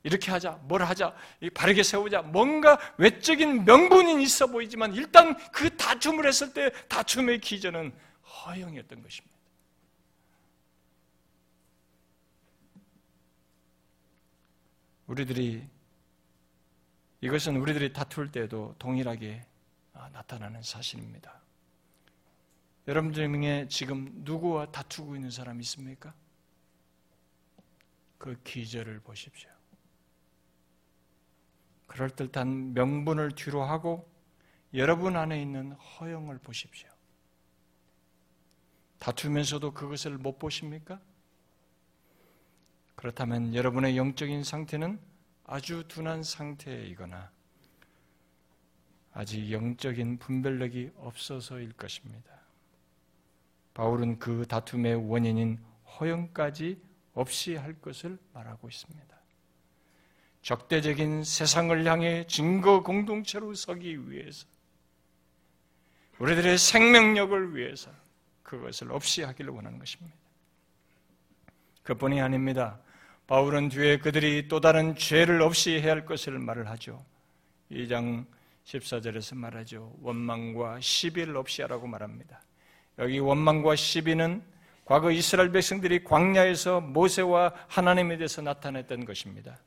[0.03, 0.61] 이렇게 하자.
[0.65, 1.15] 뭘 하자.
[1.55, 2.23] 바르게 세우자.
[2.23, 7.93] 뭔가 외적인 명분이 있어 보이지만 일단 그 다툼을 했을 때 다툼의 기저는
[8.23, 9.34] 허영이었던 것입니다.
[15.07, 15.69] 우리들이
[17.21, 19.47] 이것은 우리들이 다툴 때도 동일하게
[19.95, 21.41] 아, 나타나는 사실입니다.
[22.87, 26.13] 여러분들 중에 지금 누구와 다투고 있는 사람 있습니까?
[28.19, 29.51] 그 기절을 보십시오.
[31.87, 34.11] 그럴듯한 명분을 뒤로 하고
[34.75, 36.89] 여러분 안에 있는 허영을 보십시오.
[38.99, 41.01] 다투면서도 그것을 못 보십니까?
[42.95, 44.99] 그렇다면 여러분의 영적인 상태는
[45.45, 47.31] 아주 둔한 상태이거나
[49.13, 52.33] 아직 영적인 분별력이 없어서일 것입니다.
[53.75, 55.59] 바울은 그 다툼의 원인인
[55.99, 56.81] 허영까지
[57.15, 59.15] 없이 할 것을 말하고 있습니다.
[60.43, 64.47] 적대적인 세상을 향해 증거 공동체로 서기 위해서
[66.19, 67.91] 우리들의 생명력을 위해서
[68.43, 70.15] 그것을 없이 하기를 원하는 것입니다.
[71.83, 72.81] 그뿐이 아닙니다.
[73.27, 77.05] 바울은 뒤에 그들이 또 다른 죄를 없이 해야 할 것을 말을 하죠.
[77.71, 78.27] 2장
[78.67, 79.95] 14절에서 말하죠.
[80.03, 82.43] 원망과 시비를 없이 하라고 말합니다.
[82.99, 84.43] 여기 원망과 시비는
[84.85, 89.59] 과거 이스라엘 백성들이 광야에서 모세와 하나님에 대해서 나타냈던 것입니다.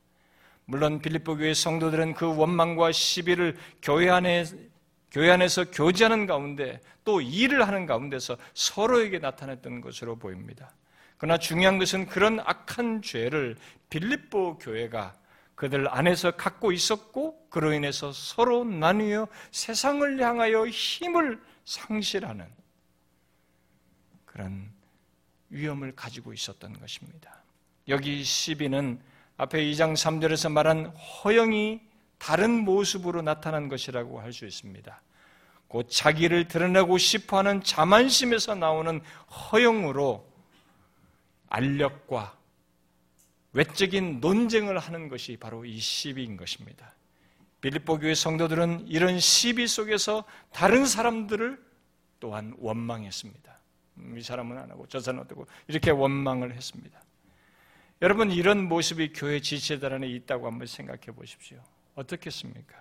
[0.65, 4.45] 물론 빌립보 교회 성도들은 그 원망과 시비를 교회 안에
[5.09, 10.73] 교회 안에서 교제하는 가운데 또 일을 하는 가운데서 서로에게 나타냈던 것으로 보입니다.
[11.17, 13.55] 그러나 중요한 것은 그런 악한 죄를
[13.89, 15.15] 빌립보 교회가
[15.55, 22.45] 그들 안에서 갖고 있었고 그로 인해서 서로 나뉘어 세상을 향하여 힘을 상실하는
[24.25, 24.71] 그런
[25.49, 27.43] 위험을 가지고 있었던 것입니다.
[27.87, 29.01] 여기 시비는
[29.37, 31.81] 앞에 2장 3절에서 말한 허영이
[32.19, 35.01] 다른 모습으로 나타난 것이라고 할 수 있습니다.
[35.67, 40.25] 곧 자기를 드러내고 싶어 하는 자만심에서 나오는 허영으로
[41.49, 42.37] 알력과
[43.53, 46.93] 외적인 논쟁을 하는 것이 바로 이 시비인 것입니다.
[47.61, 51.65] 빌립보 교회 성도들은 이런 시비 속에서 다른 사람들을
[52.19, 53.59] 또한 원망했습니다.
[53.97, 57.01] 음, 이 사람은 안 하고 저 사람은 어떻고 이렇게 원망을 했습니다.
[58.01, 61.63] 여러분 이런 모습이 교회 지체들 안에 있다고 한번 생각해 보십시오.
[61.95, 62.75] 어떻겠습니까?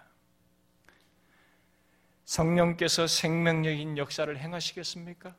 [2.27, 5.35] 성령께서 생명력인 역사를 행하시겠습니까?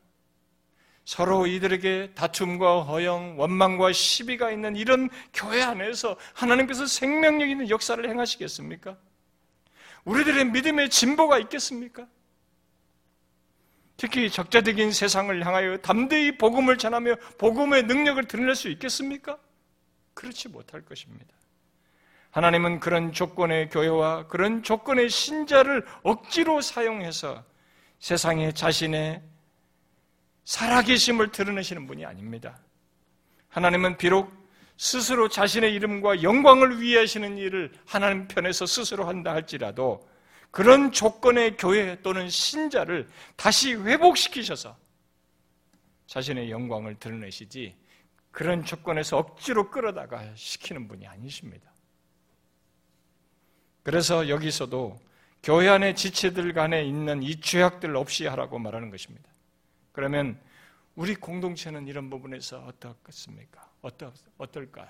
[1.08, 8.94] 서로 이들에게 다툼과 허영, 원망과 시비가 있는 이런 교회 안에서 하나님께서 생명력 있는 역사를 행하시겠습니까?
[10.04, 12.06] 우리들의 믿음의 진보가 있겠습니까?
[13.96, 19.38] 특히 적자적인 세상을 향하여 담대히 복음을 전하며 복음의 능력을 드러낼 수 있겠습니까?
[20.12, 21.34] 그렇지 못할 것입니다.
[22.32, 27.44] 하나님은 그런 조건의 교회와 그런 조건의 신자를 억지로 사용해서
[27.98, 29.22] 세상에 자신의
[30.48, 32.58] 살아계심을 드러내시는 분이 아닙니다.
[33.50, 34.32] 하나님은 비록
[34.78, 40.08] 스스로 자신의 이름과 영광을 위해 하시는 일을 하나님 편에서 스스로 한다 할지라도
[40.50, 44.74] 그런 조건의 교회 또는 신자를 다시 회복시키셔서
[46.06, 47.76] 자신의 영광을 드러내시지
[48.30, 51.70] 그런 조건에서 억지로 끌어다가 시키는 분이 아니십니다.
[53.82, 54.98] 그래서 여기서도
[55.42, 59.28] 교회 안의 지체들 간에 있는 이 죄악들 없이 하라고 말하는 것입니다.
[59.98, 60.38] 그러면
[60.94, 63.68] 우리 공동체는 이런 부분에서 어떻겠습니까?
[63.82, 64.86] 어떠, 어떨까요?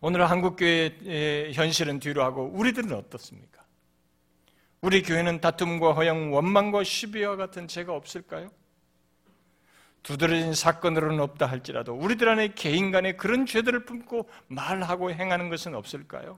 [0.00, 3.62] 오늘 한국교회의 현실은 뒤로 하고 우리들은 어떻습니까?
[4.80, 8.50] 우리 교회는 다툼과 허영, 원망과 시비와 같은 죄가 없을까요?
[10.02, 16.36] 두드러진 사건으로는 없다 할지라도 우리들 안에 개인 간에 그런 죄들을 품고 말하고 행하는 것은 없을까요?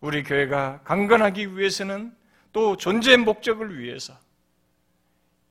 [0.00, 2.12] 우리 교회가 강건하기 위해서는
[2.52, 4.18] 또 존재 목적을 위해서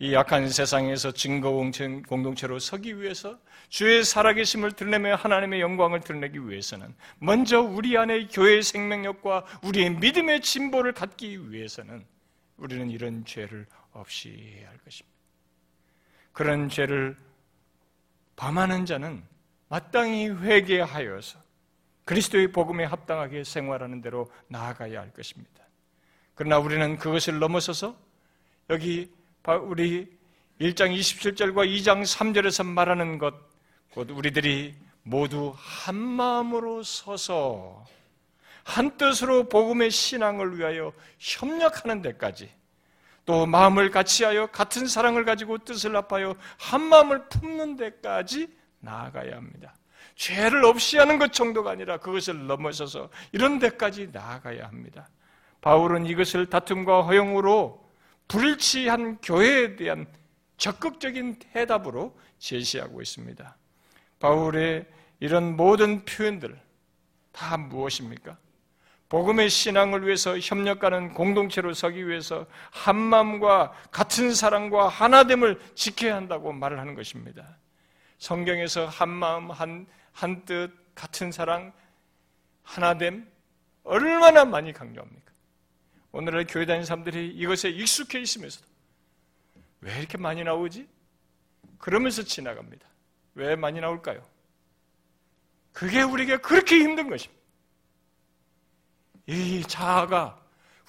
[0.01, 1.51] 이 약한 세상에서 증거
[2.07, 3.37] 공동체로 서기 위해서
[3.69, 10.93] 주의 살아계심을 드러내며 하나님의 영광을 드러내기 위해서는 먼저 우리 안에 교회의 생명력과 우리의 믿음의 진보를
[10.93, 12.03] 갖기 위해서는
[12.57, 15.15] 우리는 이런 죄를 없이 해야 할 것입니다.
[16.31, 17.15] 그런 죄를
[18.37, 19.21] 범하는 자는
[19.69, 21.37] 마땅히 회개하여서
[22.05, 25.63] 그리스도의 복음에 합당하게 생활하는 대로 나아가야 할 것입니다.
[26.33, 27.95] 그러나 우리는 그것을 넘어서서
[28.71, 30.07] 여기 우리
[30.59, 33.33] 1장 27절과 2장 3절에서 말하는 것,
[33.91, 37.83] 곧 우리들이 모두 한 마음으로 서서
[38.63, 42.51] 한 뜻으로 복음의 신앙을 위하여 협력하는 데까지
[43.25, 48.47] 또 마음을 같이하여 같은 사랑을 가지고 뜻을 합하여 한 마음을 품는 데까지
[48.79, 49.73] 나아가야 합니다.
[50.15, 55.09] 죄를 없이 하는 것 정도가 아니라 그것을 넘어서서 이런 데까지 나아가야 합니다.
[55.61, 57.90] 바울은 이것을 다툼과 허용으로
[58.31, 60.07] 불일치한 교회에 대한
[60.55, 63.57] 적극적인 대답으로 제시하고 있습니다.
[64.19, 64.85] 바울의
[65.19, 66.57] 이런 모든 표현들
[67.33, 68.37] 다 무엇입니까?
[69.09, 76.79] 복음의 신앙을 위해서 협력하는 공동체로 서기 위해서 한 마음과 같은 사랑과 하나됨을 지켜야 한다고 말을
[76.79, 77.57] 하는 것입니다.
[78.17, 81.73] 성경에서 한 마음, 한, 한 뜻, 같은 사랑,
[82.63, 83.29] 하나됨
[83.83, 85.30] 얼마나 많이 강조합니까?
[86.11, 88.65] 오늘날 교회 다니는 사람들이 이것에 익숙해 있으면서도
[89.81, 90.87] 왜 이렇게 많이 나오지?
[91.77, 92.85] 그러면서 지나갑니다.
[93.35, 94.23] 왜 많이 나올까요?
[95.71, 97.41] 그게 우리에게 그렇게 힘든 것입니다.
[99.27, 100.39] 이 자아가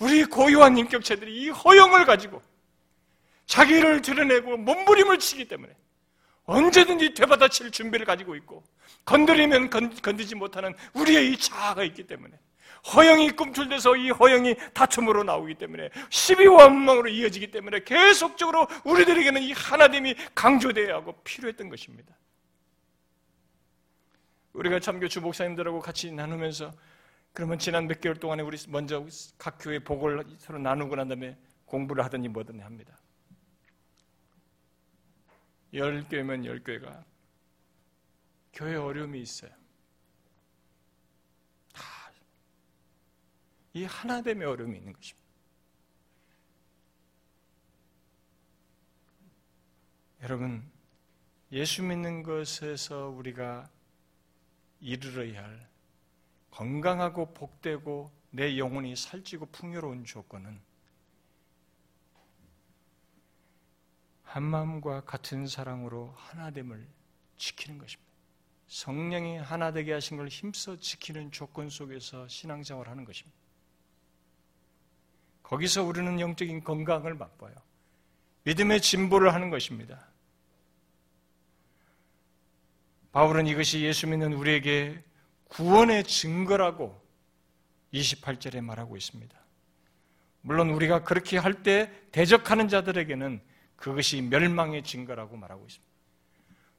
[0.01, 2.43] 우리 고유한 인격체들이 이 허영을 가지고
[3.47, 5.75] 자기를 드러내고 몸부림을 치기 때문에
[6.45, 8.65] 언제든지 되받아칠 준비를 가지고 있고
[9.05, 12.37] 건드리면 건드지 못하는 우리의 이 자아가 있기 때문에
[12.95, 20.15] 허영이 꿈틀대서 이 허영이 다툼으로 나오기 때문에 시비와 원망으로 이어지기 때문에 계속적으로 우리들에게는 이 하나됨이
[20.35, 22.17] 강조되어야 하고 필요했던 것입니다.
[24.53, 26.73] 우리가 참교 주 목사님들하고 같이 나누면서
[27.33, 29.07] 그러면 지난 몇 개월 동안에 우리 먼저
[29.39, 32.99] 각 교회 복을 서로 나누고 난 다음에 공부를 하더니 뭐든 합니다.
[35.75, 37.05] 열 교회면 열 교회가
[38.53, 39.51] 교회 어려움이 있어요.
[43.75, 45.23] 이 하나됨의 어려움이 있는 것입니다.
[50.23, 50.71] 여러분,
[51.51, 53.69] 예수 믿는 것에서 우리가
[54.81, 55.69] 이르러야 할
[56.51, 60.61] 건강하고 복되고 내 영혼이 살찌고 풍요로운 조건은
[64.23, 66.89] 한 마음과 같은 사랑으로 하나됨을
[67.37, 68.11] 지키는 것입니다.
[68.69, 73.42] 성령이 하나 되게 하신 걸 힘써 지키는 조건 속에서 신앙생활을 하는 것입니다.
[75.53, 77.53] 거기서 우리는 영적인 건강을 맛봐요.
[78.45, 80.09] 믿음의 진보를 하는 것입니다.
[83.13, 85.05] 바울은 이것이 예수 믿는 우리에게
[85.49, 86.99] 구원의 증거라고
[87.93, 89.39] 28절에 말하고 있습니다.
[90.41, 93.43] 물론 우리가 그렇게 할 때 대적하는 자들에게는
[93.77, 95.93] 그것이 멸망의 증거라고 말하고 있습니다.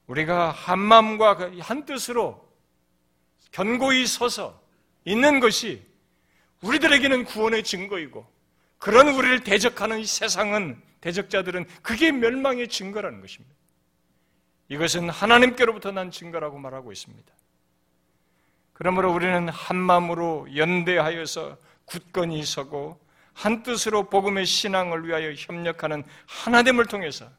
[0.07, 2.51] 우리가 한 마음과 그한 뜻으로
[3.51, 4.59] 견고히 서서
[5.05, 5.85] 있는 것이
[6.61, 8.32] 우리들에게는 구원의 증거이고
[8.83, 13.55] 그런 우리를 대적하는 이 세상은 대적자들은 그게 멸망의 증거라는 것입니다.
[14.67, 17.33] 이것은 하나님께로부터 난 증거라고 말하고 있습니다.
[18.73, 22.99] 그러므로 우리는 한 마음으로 연대하여서 굳건히 서고
[23.31, 27.29] 한 뜻으로 복음의 신앙을 위하여 협력하는 하나됨을 통해서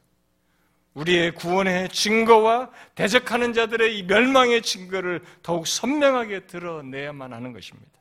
[0.95, 7.93] 우리의 구원의 증거와 대적하는 자들의 이 멸망의 증거를 더욱 선명하게 드러내야만 하는 것입니다.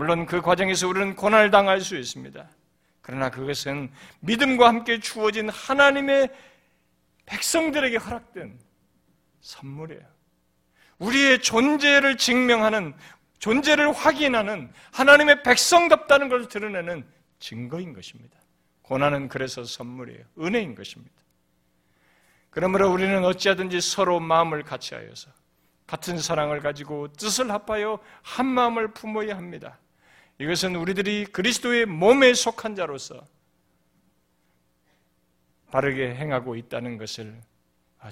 [0.00, 2.48] 물론 그 과정에서 우리는 고난을 당할 수 있습니다.
[3.02, 6.30] 그러나 그것은 믿음과 함께 주어진 하나님의
[7.26, 8.58] 백성들에게 허락된
[9.42, 10.00] 선물이에요.
[11.00, 12.94] 우리의 존재를 증명하는,
[13.40, 17.06] 존재를 확인하는 하나님의 백성답다는 것을 드러내는
[17.38, 18.40] 증거인 것입니다.
[18.80, 20.24] 고난은 그래서 선물이에요.
[20.38, 21.14] 은혜인 것입니다.
[22.48, 25.30] 그러므로 우리는 어찌하든지 서로 마음을 같이하여서
[25.86, 29.78] 같은 사랑을 가지고 뜻을 합하여 한 마음을 품어야 합니다.
[30.40, 33.26] 이것은 우리들이 그리스도의 몸에 속한 자로서
[35.70, 37.38] 바르게 행하고 있다는 것을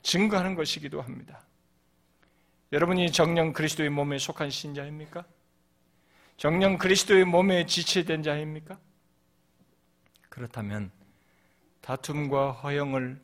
[0.02, 1.46] 증거하는 것이기도 합니다.
[2.70, 5.24] 여러분이 정령 그리스도의 몸에 속한 신자입니까?
[6.36, 8.78] 정령 그리스도의 몸에 지체된 자입니까?
[10.28, 10.90] 그렇다면
[11.80, 13.18] 다툼과 허영을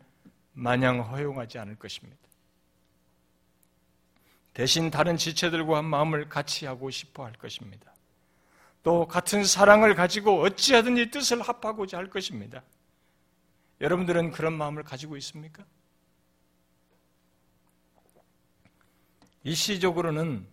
[0.55, 2.17] 마냥 허용하지 않을 것입니다.
[4.55, 7.94] 대신 다른 지체들과 마음을 같이 하고 싶어 할 것입니다.
[8.85, 12.63] 또 같은 사랑을 가지고 어찌하든지 뜻을 합하고자 할 것입니다.
[13.81, 15.65] 여러분들은 그런 마음을 가지고 있습니까?
[19.43, 20.47] 일시적으로는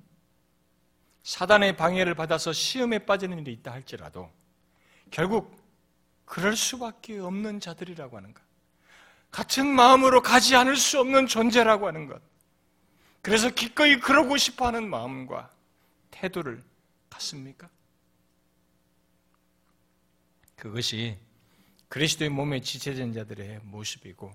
[1.23, 4.31] 사단의 방해를 받아서 시험에 빠지는 일이 있다 할지라도
[5.11, 5.53] 결국
[6.25, 8.41] 그럴 수밖에 없는 자들이라고 하는 것.
[9.29, 12.21] 같은 마음으로 가지 않을 수 없는 존재라고 하는 것.
[13.21, 15.51] 그래서 기꺼이 그러고 싶어 하는 마음과
[16.11, 16.63] 태도를
[17.09, 17.69] 갖습니까?
[20.61, 21.17] 그것이
[21.87, 24.31] 그리스도의 몸에 지체된 자들의 모습이고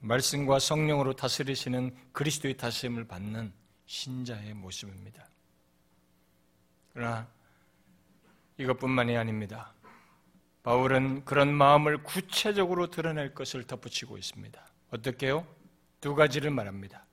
[0.00, 3.50] 말씀과 성령으로 다스리시는 그리스도의 다스림을 받는
[3.86, 5.26] 신자의 모습입니다.
[6.92, 7.26] 그러나
[8.58, 9.72] 이것뿐만이 아닙니다.
[10.64, 14.62] 바울은 그런 마음을 구체적으로 드러낼 것을 덧붙이고 있습니다.
[14.90, 15.46] 어떻게요?
[16.02, 17.06] 두 가지를 말합니다.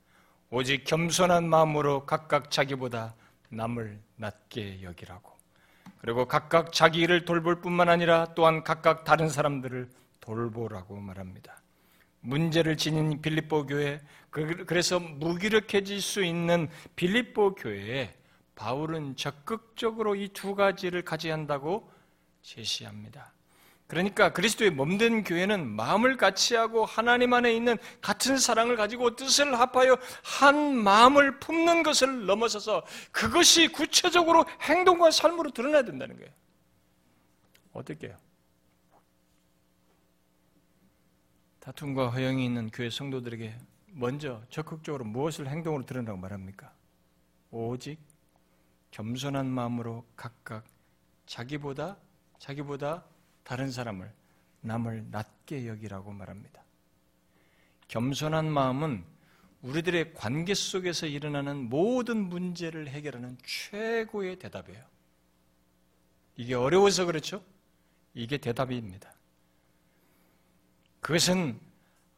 [0.50, 3.14] 오직 겸손한 마음으로 각각 자기보다
[3.48, 5.35] 남을 낮게 여기라고.
[6.06, 9.90] 그리고 각각 자기 일을 돌볼 뿐만 아니라 또한 각각 다른 사람들을
[10.20, 11.60] 돌보라고 말합니다.
[12.20, 14.00] 문제를 지닌 빌립보 교회,
[14.30, 18.14] 그, 그래서 무기력해질 수 있는 빌립보 교회에
[18.54, 21.90] 바울은 적극적으로 이 두 가지를 가져야 한다고
[22.40, 23.32] 제시합니다.
[23.86, 29.96] 그러니까 그리스도의 몸된 교회는 마음을 같이 하고 하나님 안에 있는 같은 사랑을 가지고 뜻을 합하여
[30.24, 36.32] 한 마음을 품는 것을 넘어서서 그것이 구체적으로 행동과 삶으로 드러나야 된다는 거예요.
[37.72, 38.16] 어떻게 요
[41.60, 43.56] 다툼과 허영이 있는 교회 성도들에게
[43.92, 46.72] 먼저 적극적으로 무엇을 행동으로 드러나고 말합니까?
[47.50, 47.98] 오직
[48.90, 50.64] 겸손한 마음으로 각각
[51.26, 51.96] 자기보다
[52.38, 53.04] 자기보다
[53.46, 54.12] 다른 사람을
[54.62, 56.64] 남을 낮게 여기라고 말합니다.
[57.86, 59.04] 겸손한 마음은
[59.62, 64.84] 우리들의 관계 속에서 일어나는 모든 문제를 해결하는 최고의 대답이에요.
[66.34, 67.40] 이게 어려워서 그렇죠?
[68.14, 69.14] 이게 대답입니다.
[71.00, 71.60] 그것은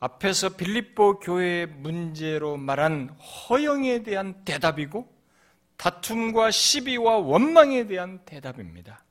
[0.00, 5.14] 앞에서 빌립보 교회의 문제로 말한 허영에 대한 대답이고
[5.76, 9.04] 다툼과 시비와 원망에 대한 대답입니다.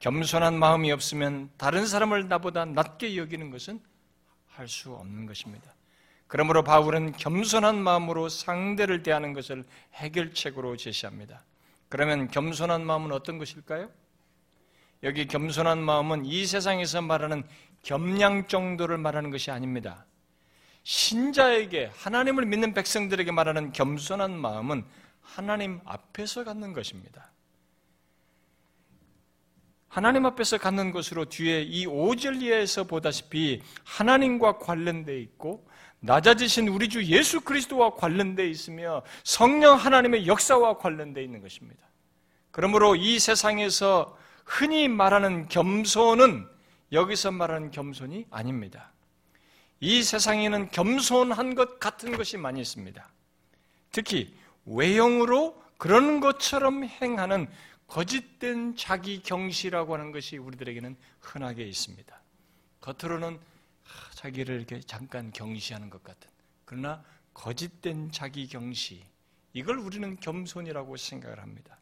[0.00, 3.80] 겸손한 마음이 없으면 다른 사람을 나보다 낮게 여기는 것은
[4.48, 5.74] 할 수 없는 것입니다.
[6.28, 11.44] 그러므로 바울은 겸손한 마음으로 상대를 대하는 것을 해결책으로 제시합니다.
[11.88, 13.90] 그러면 겸손한 마음은 어떤 것일까요?
[15.02, 17.44] 여기 겸손한 마음은 이 세상에서 말하는
[17.82, 20.06] 겸양 정도를 말하는 것이 아닙니다.
[20.82, 24.84] 신자에게 하나님을 믿는 백성들에게 말하는 겸손한 마음은
[25.20, 27.30] 하나님 앞에서 갖는 것입니다.
[29.96, 35.66] 하나님 앞에서 갖는 것으로 뒤에 이 5절리에서 보다시피 하나님과 관련되어 있고
[36.00, 41.80] 낮아지신 우리 주 예수 그리스도와 관련되어 있으며 성령 하나님의 역사와 관련되어 있는 것입니다.
[42.50, 46.46] 그러므로 이 세상에서 흔히 말하는 겸손은
[46.92, 48.92] 여기서 말하는 겸손이 아닙니다.
[49.80, 53.02] 이 세상에는 겸손한 것 같은 것이 많이 있습니다.
[53.92, 54.34] 특히
[54.66, 57.48] 외형으로 그런 것처럼 행하는
[57.86, 62.20] 거짓된 자기 경시라고 하는 것이 우리들에게는 흔하게 있습니다.
[62.80, 63.38] 겉으로는
[64.14, 66.28] 자기를 이렇게 잠깐 경시하는 것 같은
[66.64, 67.02] 그러나
[67.34, 69.04] 거짓된 자기 경시
[69.52, 71.78] 이걸 우리는 겸손이라고 생각을 합니다.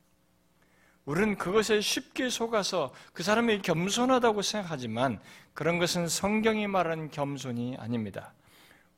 [1.05, 5.21] 우리는 그것에 쉽게 속아서 그 사람이 겸손하다고 생각하지만
[5.53, 8.33] 그런 것은 성경이 말하는 겸손이 아닙니다.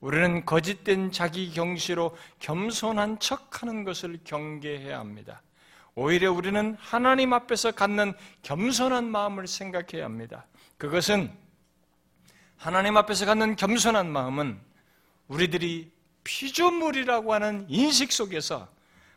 [0.00, 5.42] 우리는 거짓된 자기 경시로 겸손한 척 하는 것을 경계해야 합니다.
[5.96, 10.46] 오히려 우리는 하나님 앞에서 갖는 겸손한 마음을 생각해야 합니다.
[10.76, 11.32] 그것은
[12.58, 14.60] 하나님 앞에서 갖는 겸손한 마음은
[15.28, 15.90] 우리들이
[16.22, 18.68] 피조물이라고 하는 인식 속에서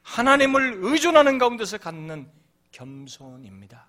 [0.03, 2.31] 하나님을 의존하는 가운데서 갖는
[2.71, 3.88] 겸손입니다.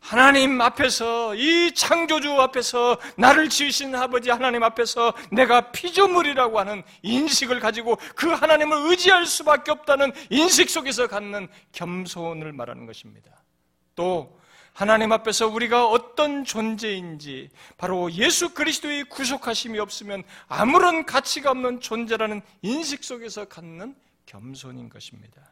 [0.00, 7.96] 하나님 앞에서 이 창조주 앞에서 나를 지으신 아버지 하나님 앞에서 내가 피조물이라고 하는 인식을 가지고
[8.16, 13.30] 그 하나님을 의지할 수밖에 없다는 인식 속에서 갖는 겸손을 말하는 것입니다.
[13.94, 14.40] 또
[14.72, 23.04] 하나님 앞에서 우리가 어떤 존재인지 바로 예수 그리스도의 구속하심이 없으면 아무런 가치가 없는 존재라는 인식
[23.04, 23.94] 속에서 갖는
[24.24, 25.42] 겸손인 것입니다.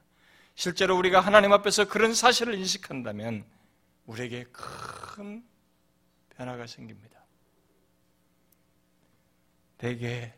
[0.55, 3.45] 실제로 우리가 하나님 앞에서 그런 사실을 인식한다면
[4.09, 5.47] 우리에게 큰
[6.31, 7.21] 변화가 생깁니다.
[9.77, 10.33] 대개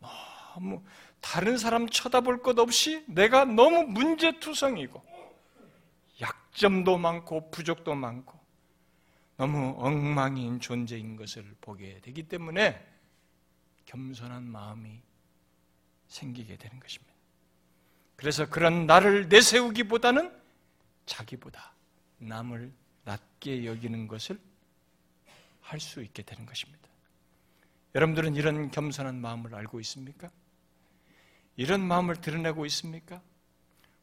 [0.00, 0.82] 너무
[1.20, 5.04] 다른 사람 쳐다볼 것 없이 내가 너무 문제투성이고
[6.20, 8.38] 약점도 많고 부족도 많고
[9.36, 12.80] 너무 엉망인 존재인 것을 보게 되기 때문에
[13.86, 15.02] 겸손한 마음이
[16.06, 17.12] 생기게 되는 것입니다.
[18.14, 20.32] 그래서 그런 나를 내세우기보다는
[21.04, 21.74] 자기보다
[22.18, 22.72] 남을
[23.06, 24.38] 낮게 여기는 것을
[25.60, 26.86] 할 수 있게 되는 것입니다.
[27.94, 30.30] 여러분들은 이런 겸손한 마음을 알고 있습니까?
[31.56, 33.20] 이런 마음을 드러내고 있습니까?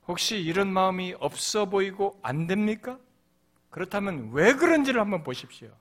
[0.08, 3.00] 혹시 이런 마음이 없어 보이고 안 됩니까?
[3.70, 5.74] 그렇다면 왜 그런지를 한번 보십시오.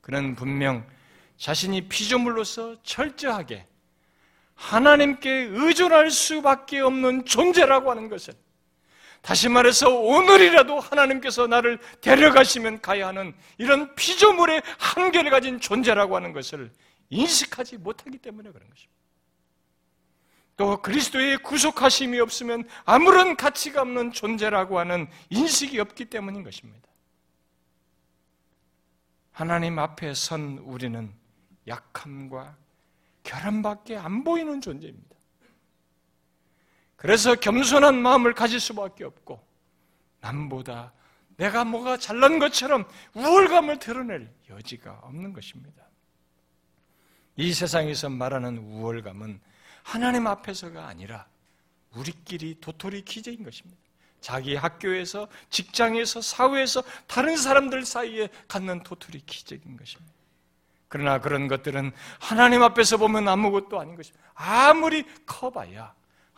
[0.00, 0.86] 그는 분명
[1.38, 3.66] 자신이 피조물로서 철저하게
[4.54, 8.34] 하나님께 의존할 수밖에 없는 존재라고 하는 것을
[9.24, 16.70] 다시 말해서 오늘이라도 하나님께서 나를 데려가시면 가야 하는 이런 피조물의 한계를 가진 존재라고 하는 것을
[17.08, 18.92] 인식하지 못하기 때문에 그런 것입니다.
[20.58, 26.86] 또 그리스도의 구속하심이 없으면 아무런 가치가 없는 존재라고 하는 인식이 없기 때문인 것입니다.
[29.32, 31.10] 하나님 앞에 선 우리는
[31.66, 32.58] 약함과
[33.22, 35.16] 결함밖에 안 보이는 존재입니다.
[37.04, 39.38] 그래서 겸손한 마음을 가질 수밖에 없고
[40.22, 40.94] 남보다
[41.36, 45.84] 내가 뭐가 잘난 것처럼 우월감을 드러낼 여지가 없는 것입니다.
[47.36, 49.38] 이 세상에서 말하는 우월감은
[49.82, 51.26] 하나님 앞에서가 아니라
[51.94, 53.82] 우리끼리 도토리 기재인 것입니다.
[54.22, 60.14] 자기 학교에서, 직장에서, 사회에서 다른 사람들 사이에 갖는 도토리 기적인 것입니다.
[60.88, 64.24] 그러나 그런 것들은 하나님 앞에서 보면 아무것도 아닌 것입니다.
[64.32, 65.92] 아무리 커봐야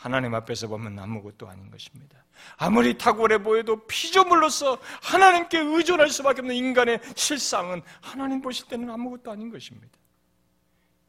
[0.07, 2.25] 하나님 앞에서 보면 아무것도 아닌 것입니다.
[2.59, 9.51] 아무리 탁월해 보여도 피조물로서 하나님께 의존할 수밖에 없는 인간의 실상은 하나님 보실 때는 아무것도 아닌
[9.51, 9.99] 것입니다.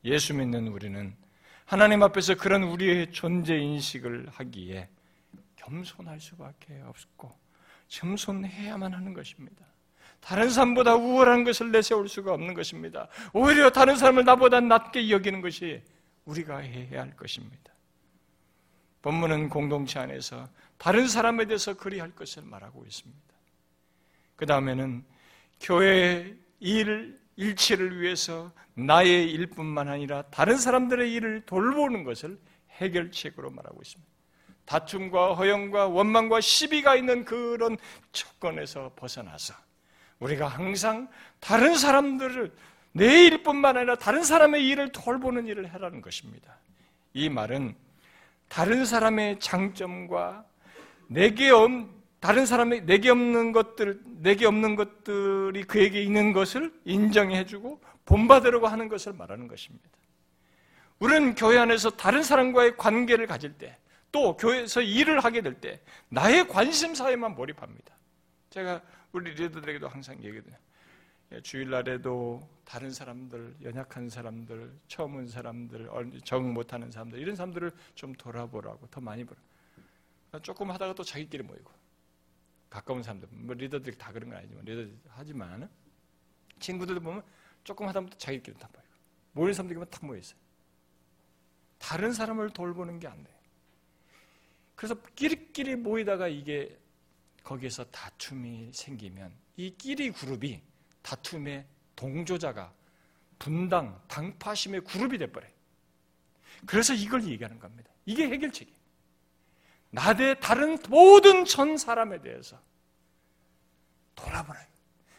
[0.04, 1.16] 예수 믿는 우리는
[1.66, 4.90] 하나님 앞에서 그런 우리의 존재 인식을 하기에
[5.58, 7.38] 겸손할 수밖에 없고
[7.90, 9.64] 겸손해야만 하는 것입니다.
[10.22, 13.10] 다른 사람보다 우월한 것을 내세울 수가 없는 것입니다.
[13.32, 15.84] 오히려 다른 사람을 나보다 낮게 여기는 것이
[16.26, 17.77] 우리가 해야 할 것입니다.
[19.08, 23.22] 본문은 공동체 안에서 다른 사람에 대해서 그리할 것을 말하고 있습니다.
[24.36, 25.02] 그 다음에는
[25.62, 32.38] 교회의 일, 일치를 위해서 나의 일뿐만 아니라 다른 사람들의 일을 돌보는 것을
[32.72, 34.12] 해결책으로 말하고 있습니다.
[34.66, 37.78] 다툼과 허영과 원망과 시비가 있는 그런
[38.12, 39.54] 조건에서 벗어나서
[40.20, 41.08] 우리가 항상
[41.40, 42.54] 다른 사람들을
[42.92, 46.58] 내 일뿐만 아니라 다른 사람의 일을 돌보는 일을 해라는 것입니다.
[47.14, 47.87] 이 말은
[48.48, 50.46] 다른 사람의 장점과
[51.08, 51.72] 내게 없
[52.20, 59.14] 다른 사람의 내게 없는 것들 내게 없는 것들이 그에게 있는 것을 인정해주고 본받으려고 하는 것을
[59.14, 59.88] 말하는 것입니다.
[61.00, 63.78] 우리는 교회 안에서 다른 사람과의 관계를 가질 때,
[64.12, 65.80] 또 교회에서 일을 하게 될 때,
[66.10, 67.96] 나의 관심사에만 몰입합니다.
[68.50, 68.82] 제가
[69.12, 70.42] 우리 리더들에게도 항상 얘기해요.
[71.32, 75.90] 예, 주일날에도 다른 사람들, 연약한 사람들, 처음 온 사람들,
[76.24, 79.40] 적응 못하는 사람들 이런 사람들을 좀 돌아보라고 더 많이 보라.
[80.42, 81.72] 조금 하다가 또 자기끼리 모이고
[82.70, 85.70] 가까운 사람들, 뭐 리더들이 다 그런 건 아니지만 리더들 하지만
[86.60, 87.24] 친구들 보면
[87.64, 88.88] 조금 하다 보면 자기끼리 다 모이고
[89.34, 90.40] 모이는 사람들이 탁 모여 있어요.
[91.78, 93.32] 다른 사람을 돌보는 게 안 돼.
[94.76, 96.78] 그래서 끼리끼리 모이다가 이게
[97.44, 100.62] 거기에서 다툼이 생기면 이 끼리 그룹이
[101.02, 102.72] 다툼의 동조자가
[103.40, 105.52] 분당, 당파심의 그룹이 돼버려요.
[106.66, 107.90] 그래서 이걸 얘기하는 겁니다.
[108.06, 108.78] 이게 해결책이에요.
[109.90, 112.60] 나대 다른 모든 전 사람에 대해서
[114.16, 114.60] 돌아보라.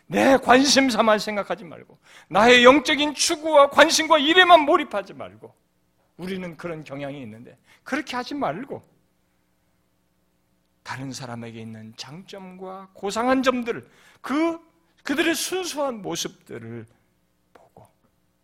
[0.07, 1.99] 내 관심사만 생각하지 말고
[2.29, 5.55] 나의 영적인 추구와 관심과 일에만 몰입하지 말고
[6.17, 8.83] 우리는 그런 경향이 있는데 그렇게 하지 말고
[10.83, 13.89] 다른 사람에게 있는 장점과 고상한 점들을
[14.23, 14.59] 그
[15.09, 16.85] 그들의 순수한 모습들을
[17.55, 17.89] 보고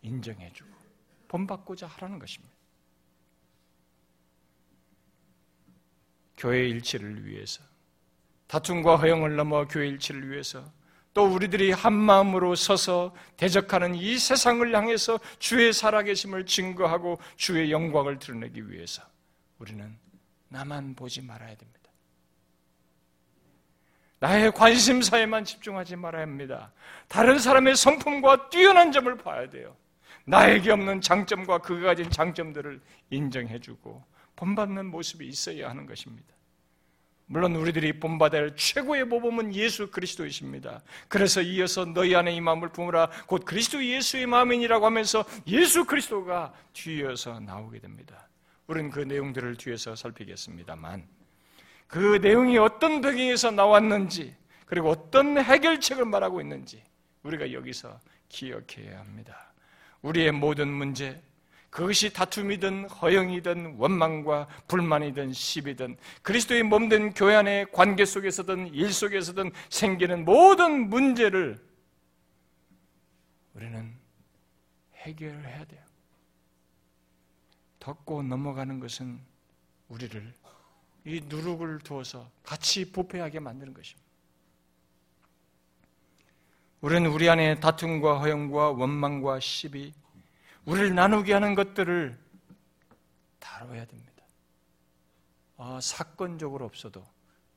[0.01, 0.67] 인정해주고
[1.27, 2.55] 본받고자 하라는 것입니다.
[6.35, 7.61] 교회 일치를 위해서
[8.47, 10.65] 다툼과 허영을 넘어 교회 일치를 위해서
[11.13, 18.71] 또 우리들이 한 마음으로 서서 대적하는 이 세상을 향해서 주의 살아계심을 증거하고 주의 영광을 드러내기
[18.71, 19.03] 위해서
[19.59, 19.95] 우리는
[20.49, 21.84] 나만 보지 말아야 됩니다.
[24.25, 26.71] 나의 관심사에만 집중하지 말아야 합니다.
[27.07, 29.75] 다른 사람의 성품과 뛰어난 점을 봐야 돼요.
[30.25, 34.03] 나에게 없는 장점과 그가 가진 장점들을 인정해주고
[34.35, 36.33] 본받는 모습이 있어야 하는 것입니다.
[37.27, 40.81] 물론 우리들이 본받을 최고의 모범은 예수 그리스도이십니다.
[41.07, 47.39] 그래서 이어서 너희 안에 이 마음을 품으라 곧 그리스도 예수의 마음이니라고 하면서 예수 그리스도가 뒤에서
[47.39, 48.27] 나오게 됩니다.
[48.65, 51.07] 우리는 그 내용들을 뒤에서 살피겠습니다만
[51.87, 56.83] 그 내용이 어떤 배경에서 나왔는지 그리고 어떤 해결책을 말하고 있는지
[57.23, 59.53] 우리가 여기서 기억해야 합니다.
[60.01, 61.21] 우리의 모든 문제,
[61.69, 70.23] 그것이 다툼이든 허영이든 원망과 불만이든 시비든 그리스도의 몸된 교회 안의 관계 속에서든 일 속에서든 생기는
[70.23, 71.59] 모든 문제를
[73.55, 73.93] 우리는
[74.95, 75.83] 해결해야 돼요.
[77.79, 79.19] 덮고 넘어가는 것은
[79.89, 80.33] 우리를
[81.05, 84.05] 이 누룩을 두어서 같이 부패하게 만드는 것입니다.
[86.81, 89.93] 우리는 우리 안에 다툼과 허영과 원망과 시비,
[90.65, 92.17] 우리를 나누게 하는 것들을
[93.39, 94.23] 다뤄야 됩니다.
[95.57, 97.05] 어, 사건적으로 없어도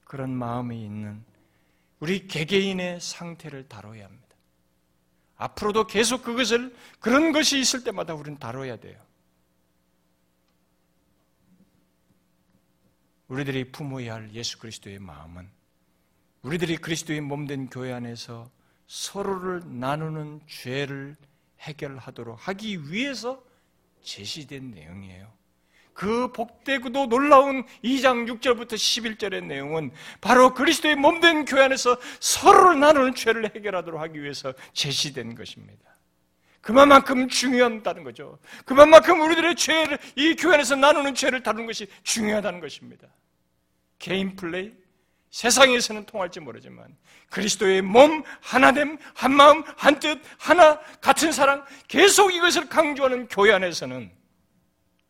[0.04, 1.24] 그런 마음이 있는
[2.00, 4.28] 우리 개개인의 상태를 다뤄야 합니다.
[5.36, 9.07] 앞으로도 계속 그것을 그런 것이 있을 때마다 우리는 다뤄야 돼요.
[13.28, 15.48] 우리들이 품어야 할 예수 그리스도의 마음은
[16.42, 18.50] 우리들이 그리스도의 몸된 교회 안에서
[18.86, 21.16] 서로를 나누는 죄를
[21.60, 23.42] 해결하도록 하기 위해서
[24.02, 25.30] 제시된 내용이에요.
[25.92, 33.52] 그 복되고도 놀라운 2장 6절부터 11절의 내용은 바로 그리스도의 몸된 교회 안에서 서로를 나누는 죄를
[33.54, 35.97] 해결하도록 하기 위해서 제시된 것입니다.
[36.60, 38.38] 그만큼 중요하다는 거죠.
[38.64, 43.08] 그만큼 우리들의 죄를 이 교회 안에서 나누는 죄를 다루는 것이 중요하다는 것입니다.
[43.98, 44.72] 개인 플레이,
[45.30, 46.96] 세상에서는 통할지 모르지만
[47.30, 54.10] 그리스도의 몸 하나됨, 한 마음, 한 뜻, 하나 같은 사랑 계속 이것을 강조하는 교회 안에서는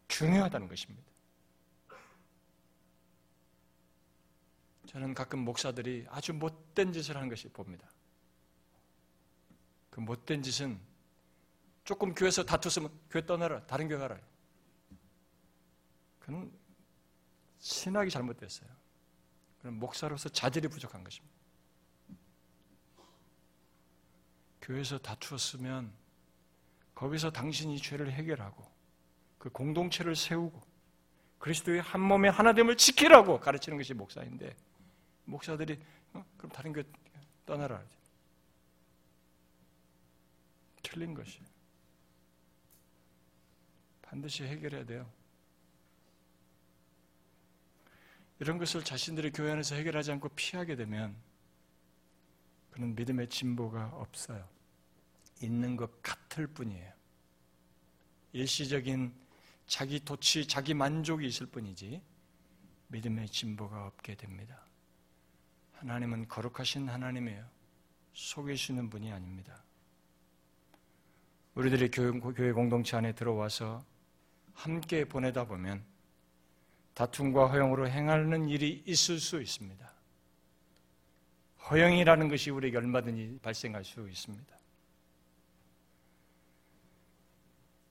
[0.09, 1.09] 중요하다는 것입니다.
[4.87, 7.87] 저는 가끔 목사들이 아주 못된 짓을 하는 것이 봅니다.
[9.91, 10.81] 그 못된 짓은
[11.89, 14.19] 조금 교회에서 다투으면 교회 떠나라, 다른 교회 가라.
[16.19, 16.53] 그는
[17.61, 18.69] 신학이 잘못됐어요.
[19.63, 21.35] 그럼 목사로서 자질이 부족한 것입니다.
[24.61, 25.91] 교회에서 다투었으면
[26.95, 28.71] 거기서 당신이 죄를 해결하고
[29.39, 30.61] 그 공동체를 세우고
[31.39, 34.55] 그리스도의 한 몸의 하나됨을 지키라고 가르치는 것이 목사인데
[35.25, 35.83] 목사들이
[36.13, 36.23] 어?
[36.37, 36.83] 그럼 다른 교
[37.47, 37.83] 떠나라
[40.83, 41.41] 틀린 것이
[44.09, 45.11] 반드시 해결해야 돼요.
[48.41, 51.15] 이런 것을 자신들의 교회 안에서 해결하지 않고 피하게 되면
[52.71, 54.49] 그는 믿음의 진보가 없어요.
[55.43, 56.93] 있는 것 같을 뿐이에요.
[58.33, 59.13] 일시적인
[59.67, 62.01] 자기 도취, 자기 만족이 있을 뿐이지
[62.89, 64.65] 믿음의 진보가 없게 됩니다.
[65.75, 67.45] 하나님은 거룩하신 하나님이에요.
[68.15, 69.63] 속이시는 분이 아닙니다.
[71.55, 73.85] 우리들이 교회 공동체 안에 들어와서
[74.59, 75.85] 함께 보내다 보면
[76.95, 79.89] 다툼과 허용으로 행하는 일이 있을 수 있습니다.
[81.71, 84.59] 허용이라는 것이 우리에게 얼마든지 발생할 수 있습니다.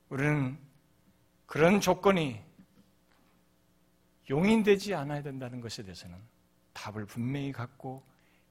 [0.09, 0.57] 우리는
[1.45, 2.43] 그런 조건이
[4.29, 6.17] 용인되지 않아야 된다는 것에 대해서는
[6.73, 8.03] 답을 분명히 갖고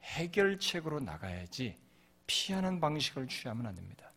[0.02, 1.78] 해결책으로 나가야지
[2.26, 4.10] 피하는 방식을 취하면 안 됩니다.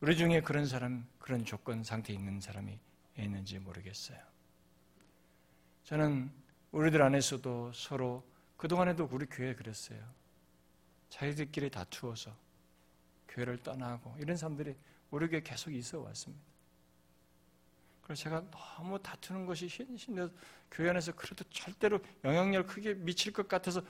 [0.00, 2.78] 우리 중에 그런 사람, 그런 조건 상태에 있는 사람이
[3.18, 4.18] 있는지 모르겠어요.
[5.82, 6.30] 저는
[6.70, 8.24] 우리들 안에서도 서로
[8.56, 9.98] 그동안에도 우리 교회 그랬어요.
[11.08, 12.32] 자기들끼리 다투어서
[13.28, 14.76] 교회를 떠나고 이런 사람들이
[15.10, 16.44] 우리 교회 계속 있어 왔습니다.
[18.02, 20.28] 그래서 제가 너무 다투는 것이 힘신데
[20.70, 23.82] 교회 안에서 그래도 절대로 영향력 크게 미칠 것 같아서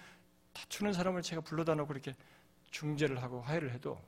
[0.55, 2.17] 다투는 사람을 제가 불러다 놓고 이렇게
[2.71, 4.01] 중재를 하고 화해를 해도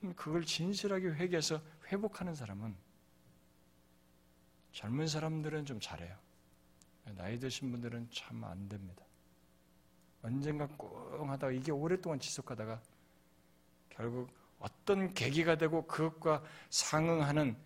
[0.00, 2.74] 참 그걸 진실하게 회개해서 회복하는 사람은
[4.72, 6.16] 젊은 사람들은 좀 잘해요.
[7.16, 9.04] 나이 드신 분들은 참 안 됩니다.
[10.22, 12.82] 언젠가 꽁 하다가 이게 오랫동안 지속하다가
[13.90, 14.28] 결국
[14.58, 17.56] 어떤 계기가 되고 그것과 상응하는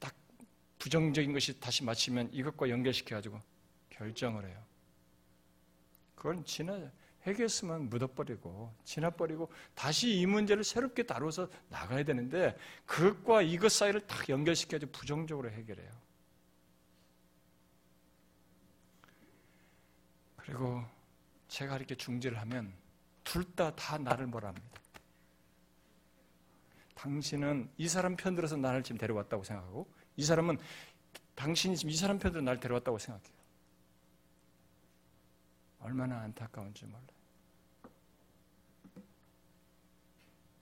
[0.00, 0.14] 딱
[0.78, 3.40] 부정적인 것이 다시 맞히면 이것과 연결시켜가지고
[3.90, 4.64] 결정을 해요.
[6.14, 6.90] 그건 지나
[7.28, 12.56] 해결했으면 묻어버리고 지나버리고 다시 이 문제를 새롭게 다루어서 나가야 되는데
[12.86, 15.90] 그것과 이것 사이를 딱 연결시켜서 부정적으로 해결해요.
[20.36, 20.82] 그리고
[21.48, 22.72] 제가 이렇게 중재를 하면
[23.24, 24.80] 둘 다다 나를 뭐라 합니다.
[26.94, 30.58] 당신은 이 사람 편 들어서 나를 지금 데려왔다고 생각하고 이 사람은
[31.34, 33.38] 당신이 지금 이 사람 편들어 나를 데려왔다고 생각해요.
[35.80, 37.17] 얼마나 안타까운지 몰라요.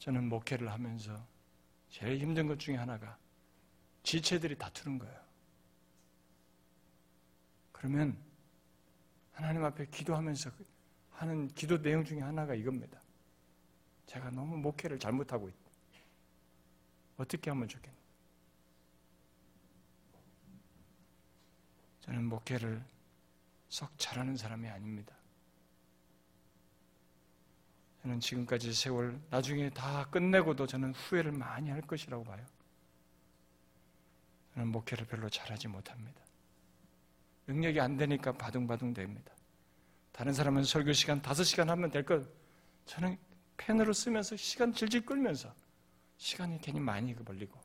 [0.07, 1.26] 저는 목회를 하면서
[1.90, 3.18] 제일 힘든 것 중에 하나가
[4.04, 5.20] 지체들이 다투는 거예요.
[7.72, 8.16] 그러면
[9.32, 10.52] 하나님 앞에 기도하면서
[11.11, 13.02] 하는 기도 내용 중에 하나가 이겁니다.
[14.07, 15.59] 제가 너무 목회를 잘못하고 있다.
[17.16, 17.98] 어떻게 하면 좋겠나?
[22.02, 22.80] 저는 목회를
[23.68, 25.15] 썩 잘하는 사람이 아닙니다.
[28.07, 32.46] 저는 지금까지 세월 나중에 다 끝내고도 저는 후회를 많이 할 것이라고 봐요.
[34.54, 36.20] 저는 목회를 별로 잘하지 못합니다.
[37.48, 39.32] 능력이 안 되니까 바둥바둥 됩니다.
[40.12, 42.24] 다른 사람은 설교 시간 5시간 하면 될 것.
[42.84, 43.18] 저는
[43.57, 45.52] 펜으로 쓰면서 시간 질질 끌면서
[46.16, 47.61] 시간이 괜히 많이 걸리고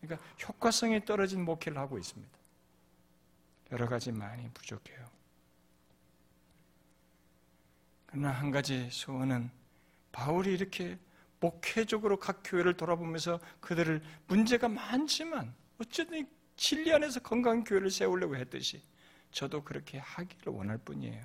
[0.00, 2.38] 그러니까 효과성이 떨어진 목회를 하고 있습니다.
[3.72, 5.06] 여러 가지 많이 부족해요.
[8.06, 9.57] 그러나 한 가지 소원은
[10.18, 10.98] 바울이 이렇게
[11.38, 18.82] 목회적으로 각 교회를 돌아보면서 그들을 문제가 많지만 어쨌든 진리 안에서 건강한 교회를 세우려고 했듯이
[19.30, 21.24] 저도 그렇게 하기를 원할 뿐이에요.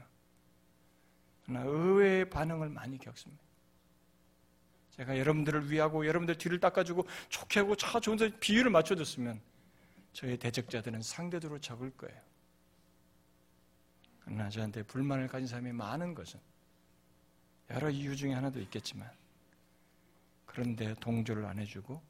[1.43, 3.43] 그러나 의외의 반응을 많이 겪습니다.
[4.91, 9.41] 제가 여러분들을 위하고 여러분들 뒤를 닦아주고 좋게 하고 차 좋은 데 비율을 맞춰줬으면
[10.13, 12.21] 저의 대적자들은 상대적으로 적을 거예요.
[14.19, 16.39] 그러나 저한테 불만을 가진 사람이 많은 것은
[17.73, 19.09] 여러 이유 중에 하나도 있겠지만
[20.45, 22.01] 그런데 동조를 안 해주고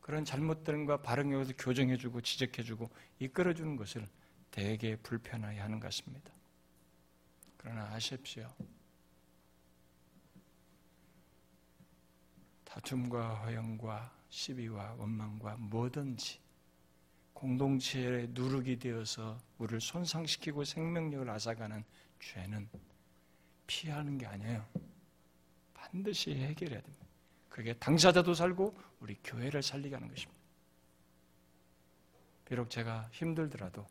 [0.00, 2.90] 그런 잘못된과 바른 것을 교정해주고 지적해주고
[3.20, 4.06] 이끌어주는 것을
[4.50, 6.32] 대개 불편하게 하는 것입니다.
[7.56, 8.52] 그러나 아십시오.
[12.64, 16.40] 다툼과 허영과 시비와 원망과 뭐든지
[17.32, 21.84] 공동체의 누룩이 되어서 우리를 손상시키고 생명력을 앗아가는
[22.18, 22.68] 죄는
[23.66, 24.66] 피하는 게 아니에요.
[25.90, 27.06] 반드시 해결해야 됩니다.
[27.48, 30.38] 그게 당사자도 살고 우리 교회를 살리게 하는 것입니다.
[32.44, 33.86] 비록 제가 힘들더라도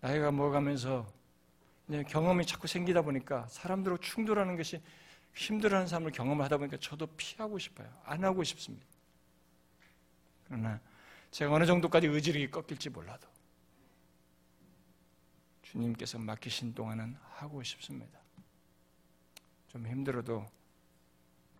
[0.00, 1.10] 나이가 먹어가면서
[2.08, 4.80] 경험이 자꾸 생기다 보니까 사람들하고 충돌하는 것이
[5.34, 7.92] 힘들어하는 삶을 경험하다 보니까 저도 피하고 싶어요.
[8.04, 8.86] 안 하고 싶습니다.
[10.46, 10.80] 그러나
[11.30, 13.26] 제가 어느 정도까지 의지력이 꺾일지 몰라도
[15.62, 18.20] 주님께서 맡기신 동안은 하고 싶습니다.
[19.68, 20.46] 좀 힘들어도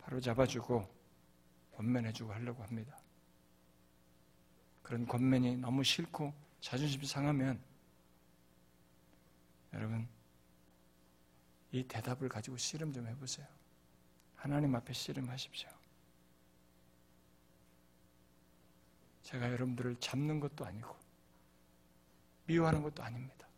[0.04, 0.86] 바로 잡아주고
[1.76, 2.96] 권면해주고 하려고 합니다.
[4.82, 7.58] 그런 권면이 너무 싫고 자존심이 상하면
[9.72, 10.06] 여러분
[11.72, 13.46] 이 대답을 가지고 씨름 좀 해보세요.
[14.36, 15.70] 하나님 앞에 씨름하십시오.
[19.22, 20.94] 제가 여러분들을 잡는 것도 아니고
[22.44, 23.48] 미워하는 것도 아닙니다.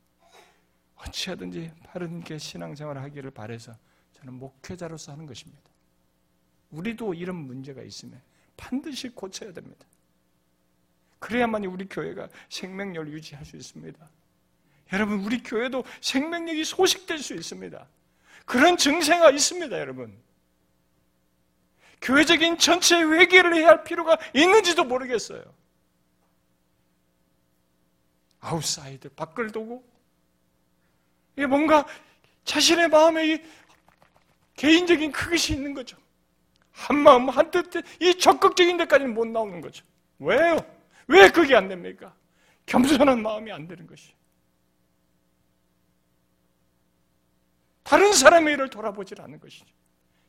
[0.94, 3.76] 어찌하든지 바른 게 신앙생활을 하기를 바래서
[4.12, 5.75] 저는 목회자로서 하는 것입니다.
[6.70, 8.20] 우리도 이런 문제가 있으면
[8.56, 9.86] 반드시 고쳐야 됩니다.
[11.18, 14.10] 그래야만이 우리 교회가 생명력을 유지할 수 있습니다.
[14.92, 17.86] 여러분, 우리 교회도 생명력이 소식될 수 있습니다.
[18.44, 20.16] 그런 증세가 있습니다, 여러분.
[22.00, 25.42] 교회적인 전체 회개를 해야 할 필요가 있는지도 모르겠어요.
[28.40, 29.84] outside, 밖을 두고,
[31.36, 31.84] 이게 뭔가
[32.44, 33.44] 자신의 마음에
[34.54, 35.96] 개인적인 그것이 있는 거죠.
[36.76, 37.70] 한 마음, 한 뜻,
[38.02, 39.84] 이 적극적인 데까지는 못 나오는 거죠.
[40.18, 40.58] 왜요?
[41.08, 42.14] 왜 그게 안 됩니까?
[42.66, 44.14] 겸손한 마음이 안 되는 것이.
[47.82, 49.64] 다른 사람의 일을 돌아보질 않는 것이죠.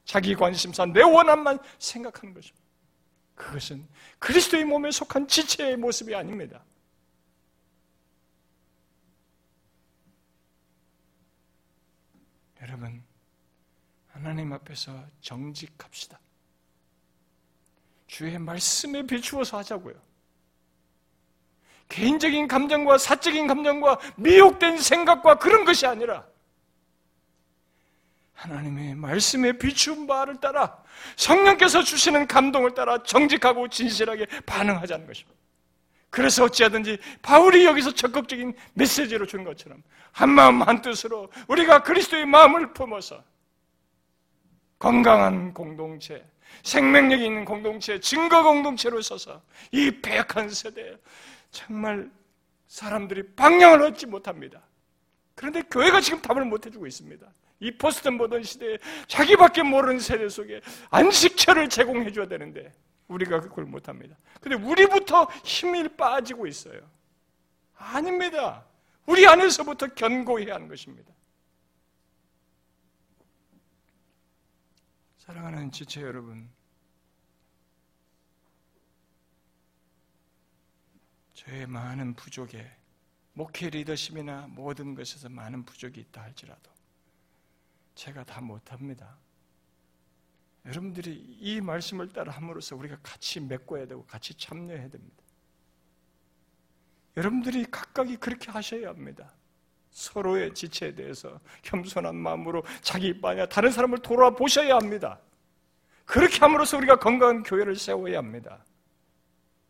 [0.05, 2.65] 자기 관심사, 내 원함만 생각하는 것입니다.
[3.35, 3.85] 그것은
[4.19, 6.63] 그리스도의 몸에 속한 지체의 모습이 아닙니다.
[12.61, 13.03] 여러분,
[14.07, 16.19] 하나님 앞에서 정직합시다.
[18.07, 19.95] 주의 말씀에 비추어서 하자고요.
[21.89, 26.25] 개인적인 감정과 사적인 감정과 미혹된 생각과 그런 것이 아니라
[28.33, 30.77] 하나님의 말씀에 비추은 바를 따라
[31.15, 35.37] 성령께서 주시는 감동을 따라 정직하고 진실하게 반응하자는 것입니다.
[36.09, 39.81] 그래서 어찌하든지 바울이 여기서 적극적인 메시지로 준 것처럼
[40.11, 43.23] 한 마음 한 뜻으로 우리가 그리스도의 마음을 품어서
[44.79, 46.23] 건강한 공동체,
[46.63, 49.41] 생명력 있는 공동체, 증거 공동체로 서서
[49.71, 50.97] 이 배약한 세대에
[51.51, 52.09] 정말
[52.67, 54.61] 사람들이 방향을 얻지 못합니다.
[55.35, 57.25] 그런데 교회가 지금 답을 못 해주고 있습니다.
[57.59, 58.77] 이 포스트 보던 시대에
[59.07, 62.71] 자기밖에 모르는 세대 속에 안식처를 제공해 줘야 되는데
[63.07, 64.15] 우리가 그걸 못 합니다.
[64.41, 66.79] 근데 우리부터 힘이 빠지고 있어요.
[67.77, 68.65] 아닙니다.
[69.05, 71.11] 우리 안에서부터 견고해야 하는 것입니다.
[75.27, 76.49] 사랑하는 지체 여러분,
[81.33, 82.65] 저의 많은 부족에
[83.33, 86.71] 목회 리더십이나 모든 것에서 많은 부족이 있다 할지라도
[87.93, 89.17] 제가 다 못합니다.
[90.65, 95.23] 여러분들이 이 말씀을 따라 함으로써 우리가 같이 메꿔야 되고 같이 참여해야 됩니다.
[97.17, 99.33] 여러분들이 각각이 그렇게 하셔야 합니다.
[99.97, 105.19] 서로의 지체에 대해서 겸손한 마음으로 자기 입 아니야 다른 사람을 돌아보셔야 합니다.
[106.05, 108.63] 그렇게 함으로써 우리가 건강한 교회를 세워야 합니다.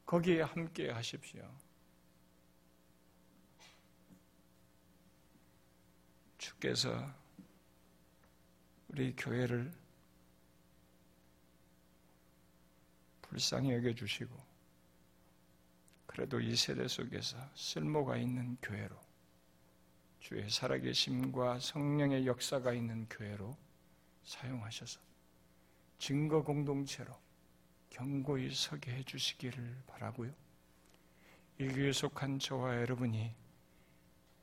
[0.06, 1.50] 거기에 함께 하십시오.
[6.38, 7.10] 주께서
[8.90, 9.72] 우리 교회를
[13.22, 14.36] 불쌍히 여겨주시고,
[16.06, 19.07] 그래도 이 세대 속에서 쓸모가 있는 교회로,
[20.28, 23.56] 주의 살아계심과 성령의 역사가 있는 교회로
[24.26, 25.00] 사용하셔서
[26.00, 27.18] 증거 공동체로
[27.90, 30.34] 견고히 서게 해주시기를 바라고요.
[31.60, 33.34] 이 교회 속한 저와 여러분이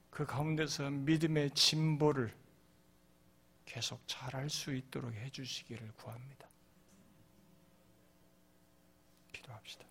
[0.09, 2.35] 그 가운데서 믿음의 진보를
[3.67, 6.49] 계속 잘할 수 있도록 해주시기를 구합니다.
[9.35, 9.85] 기도합시다.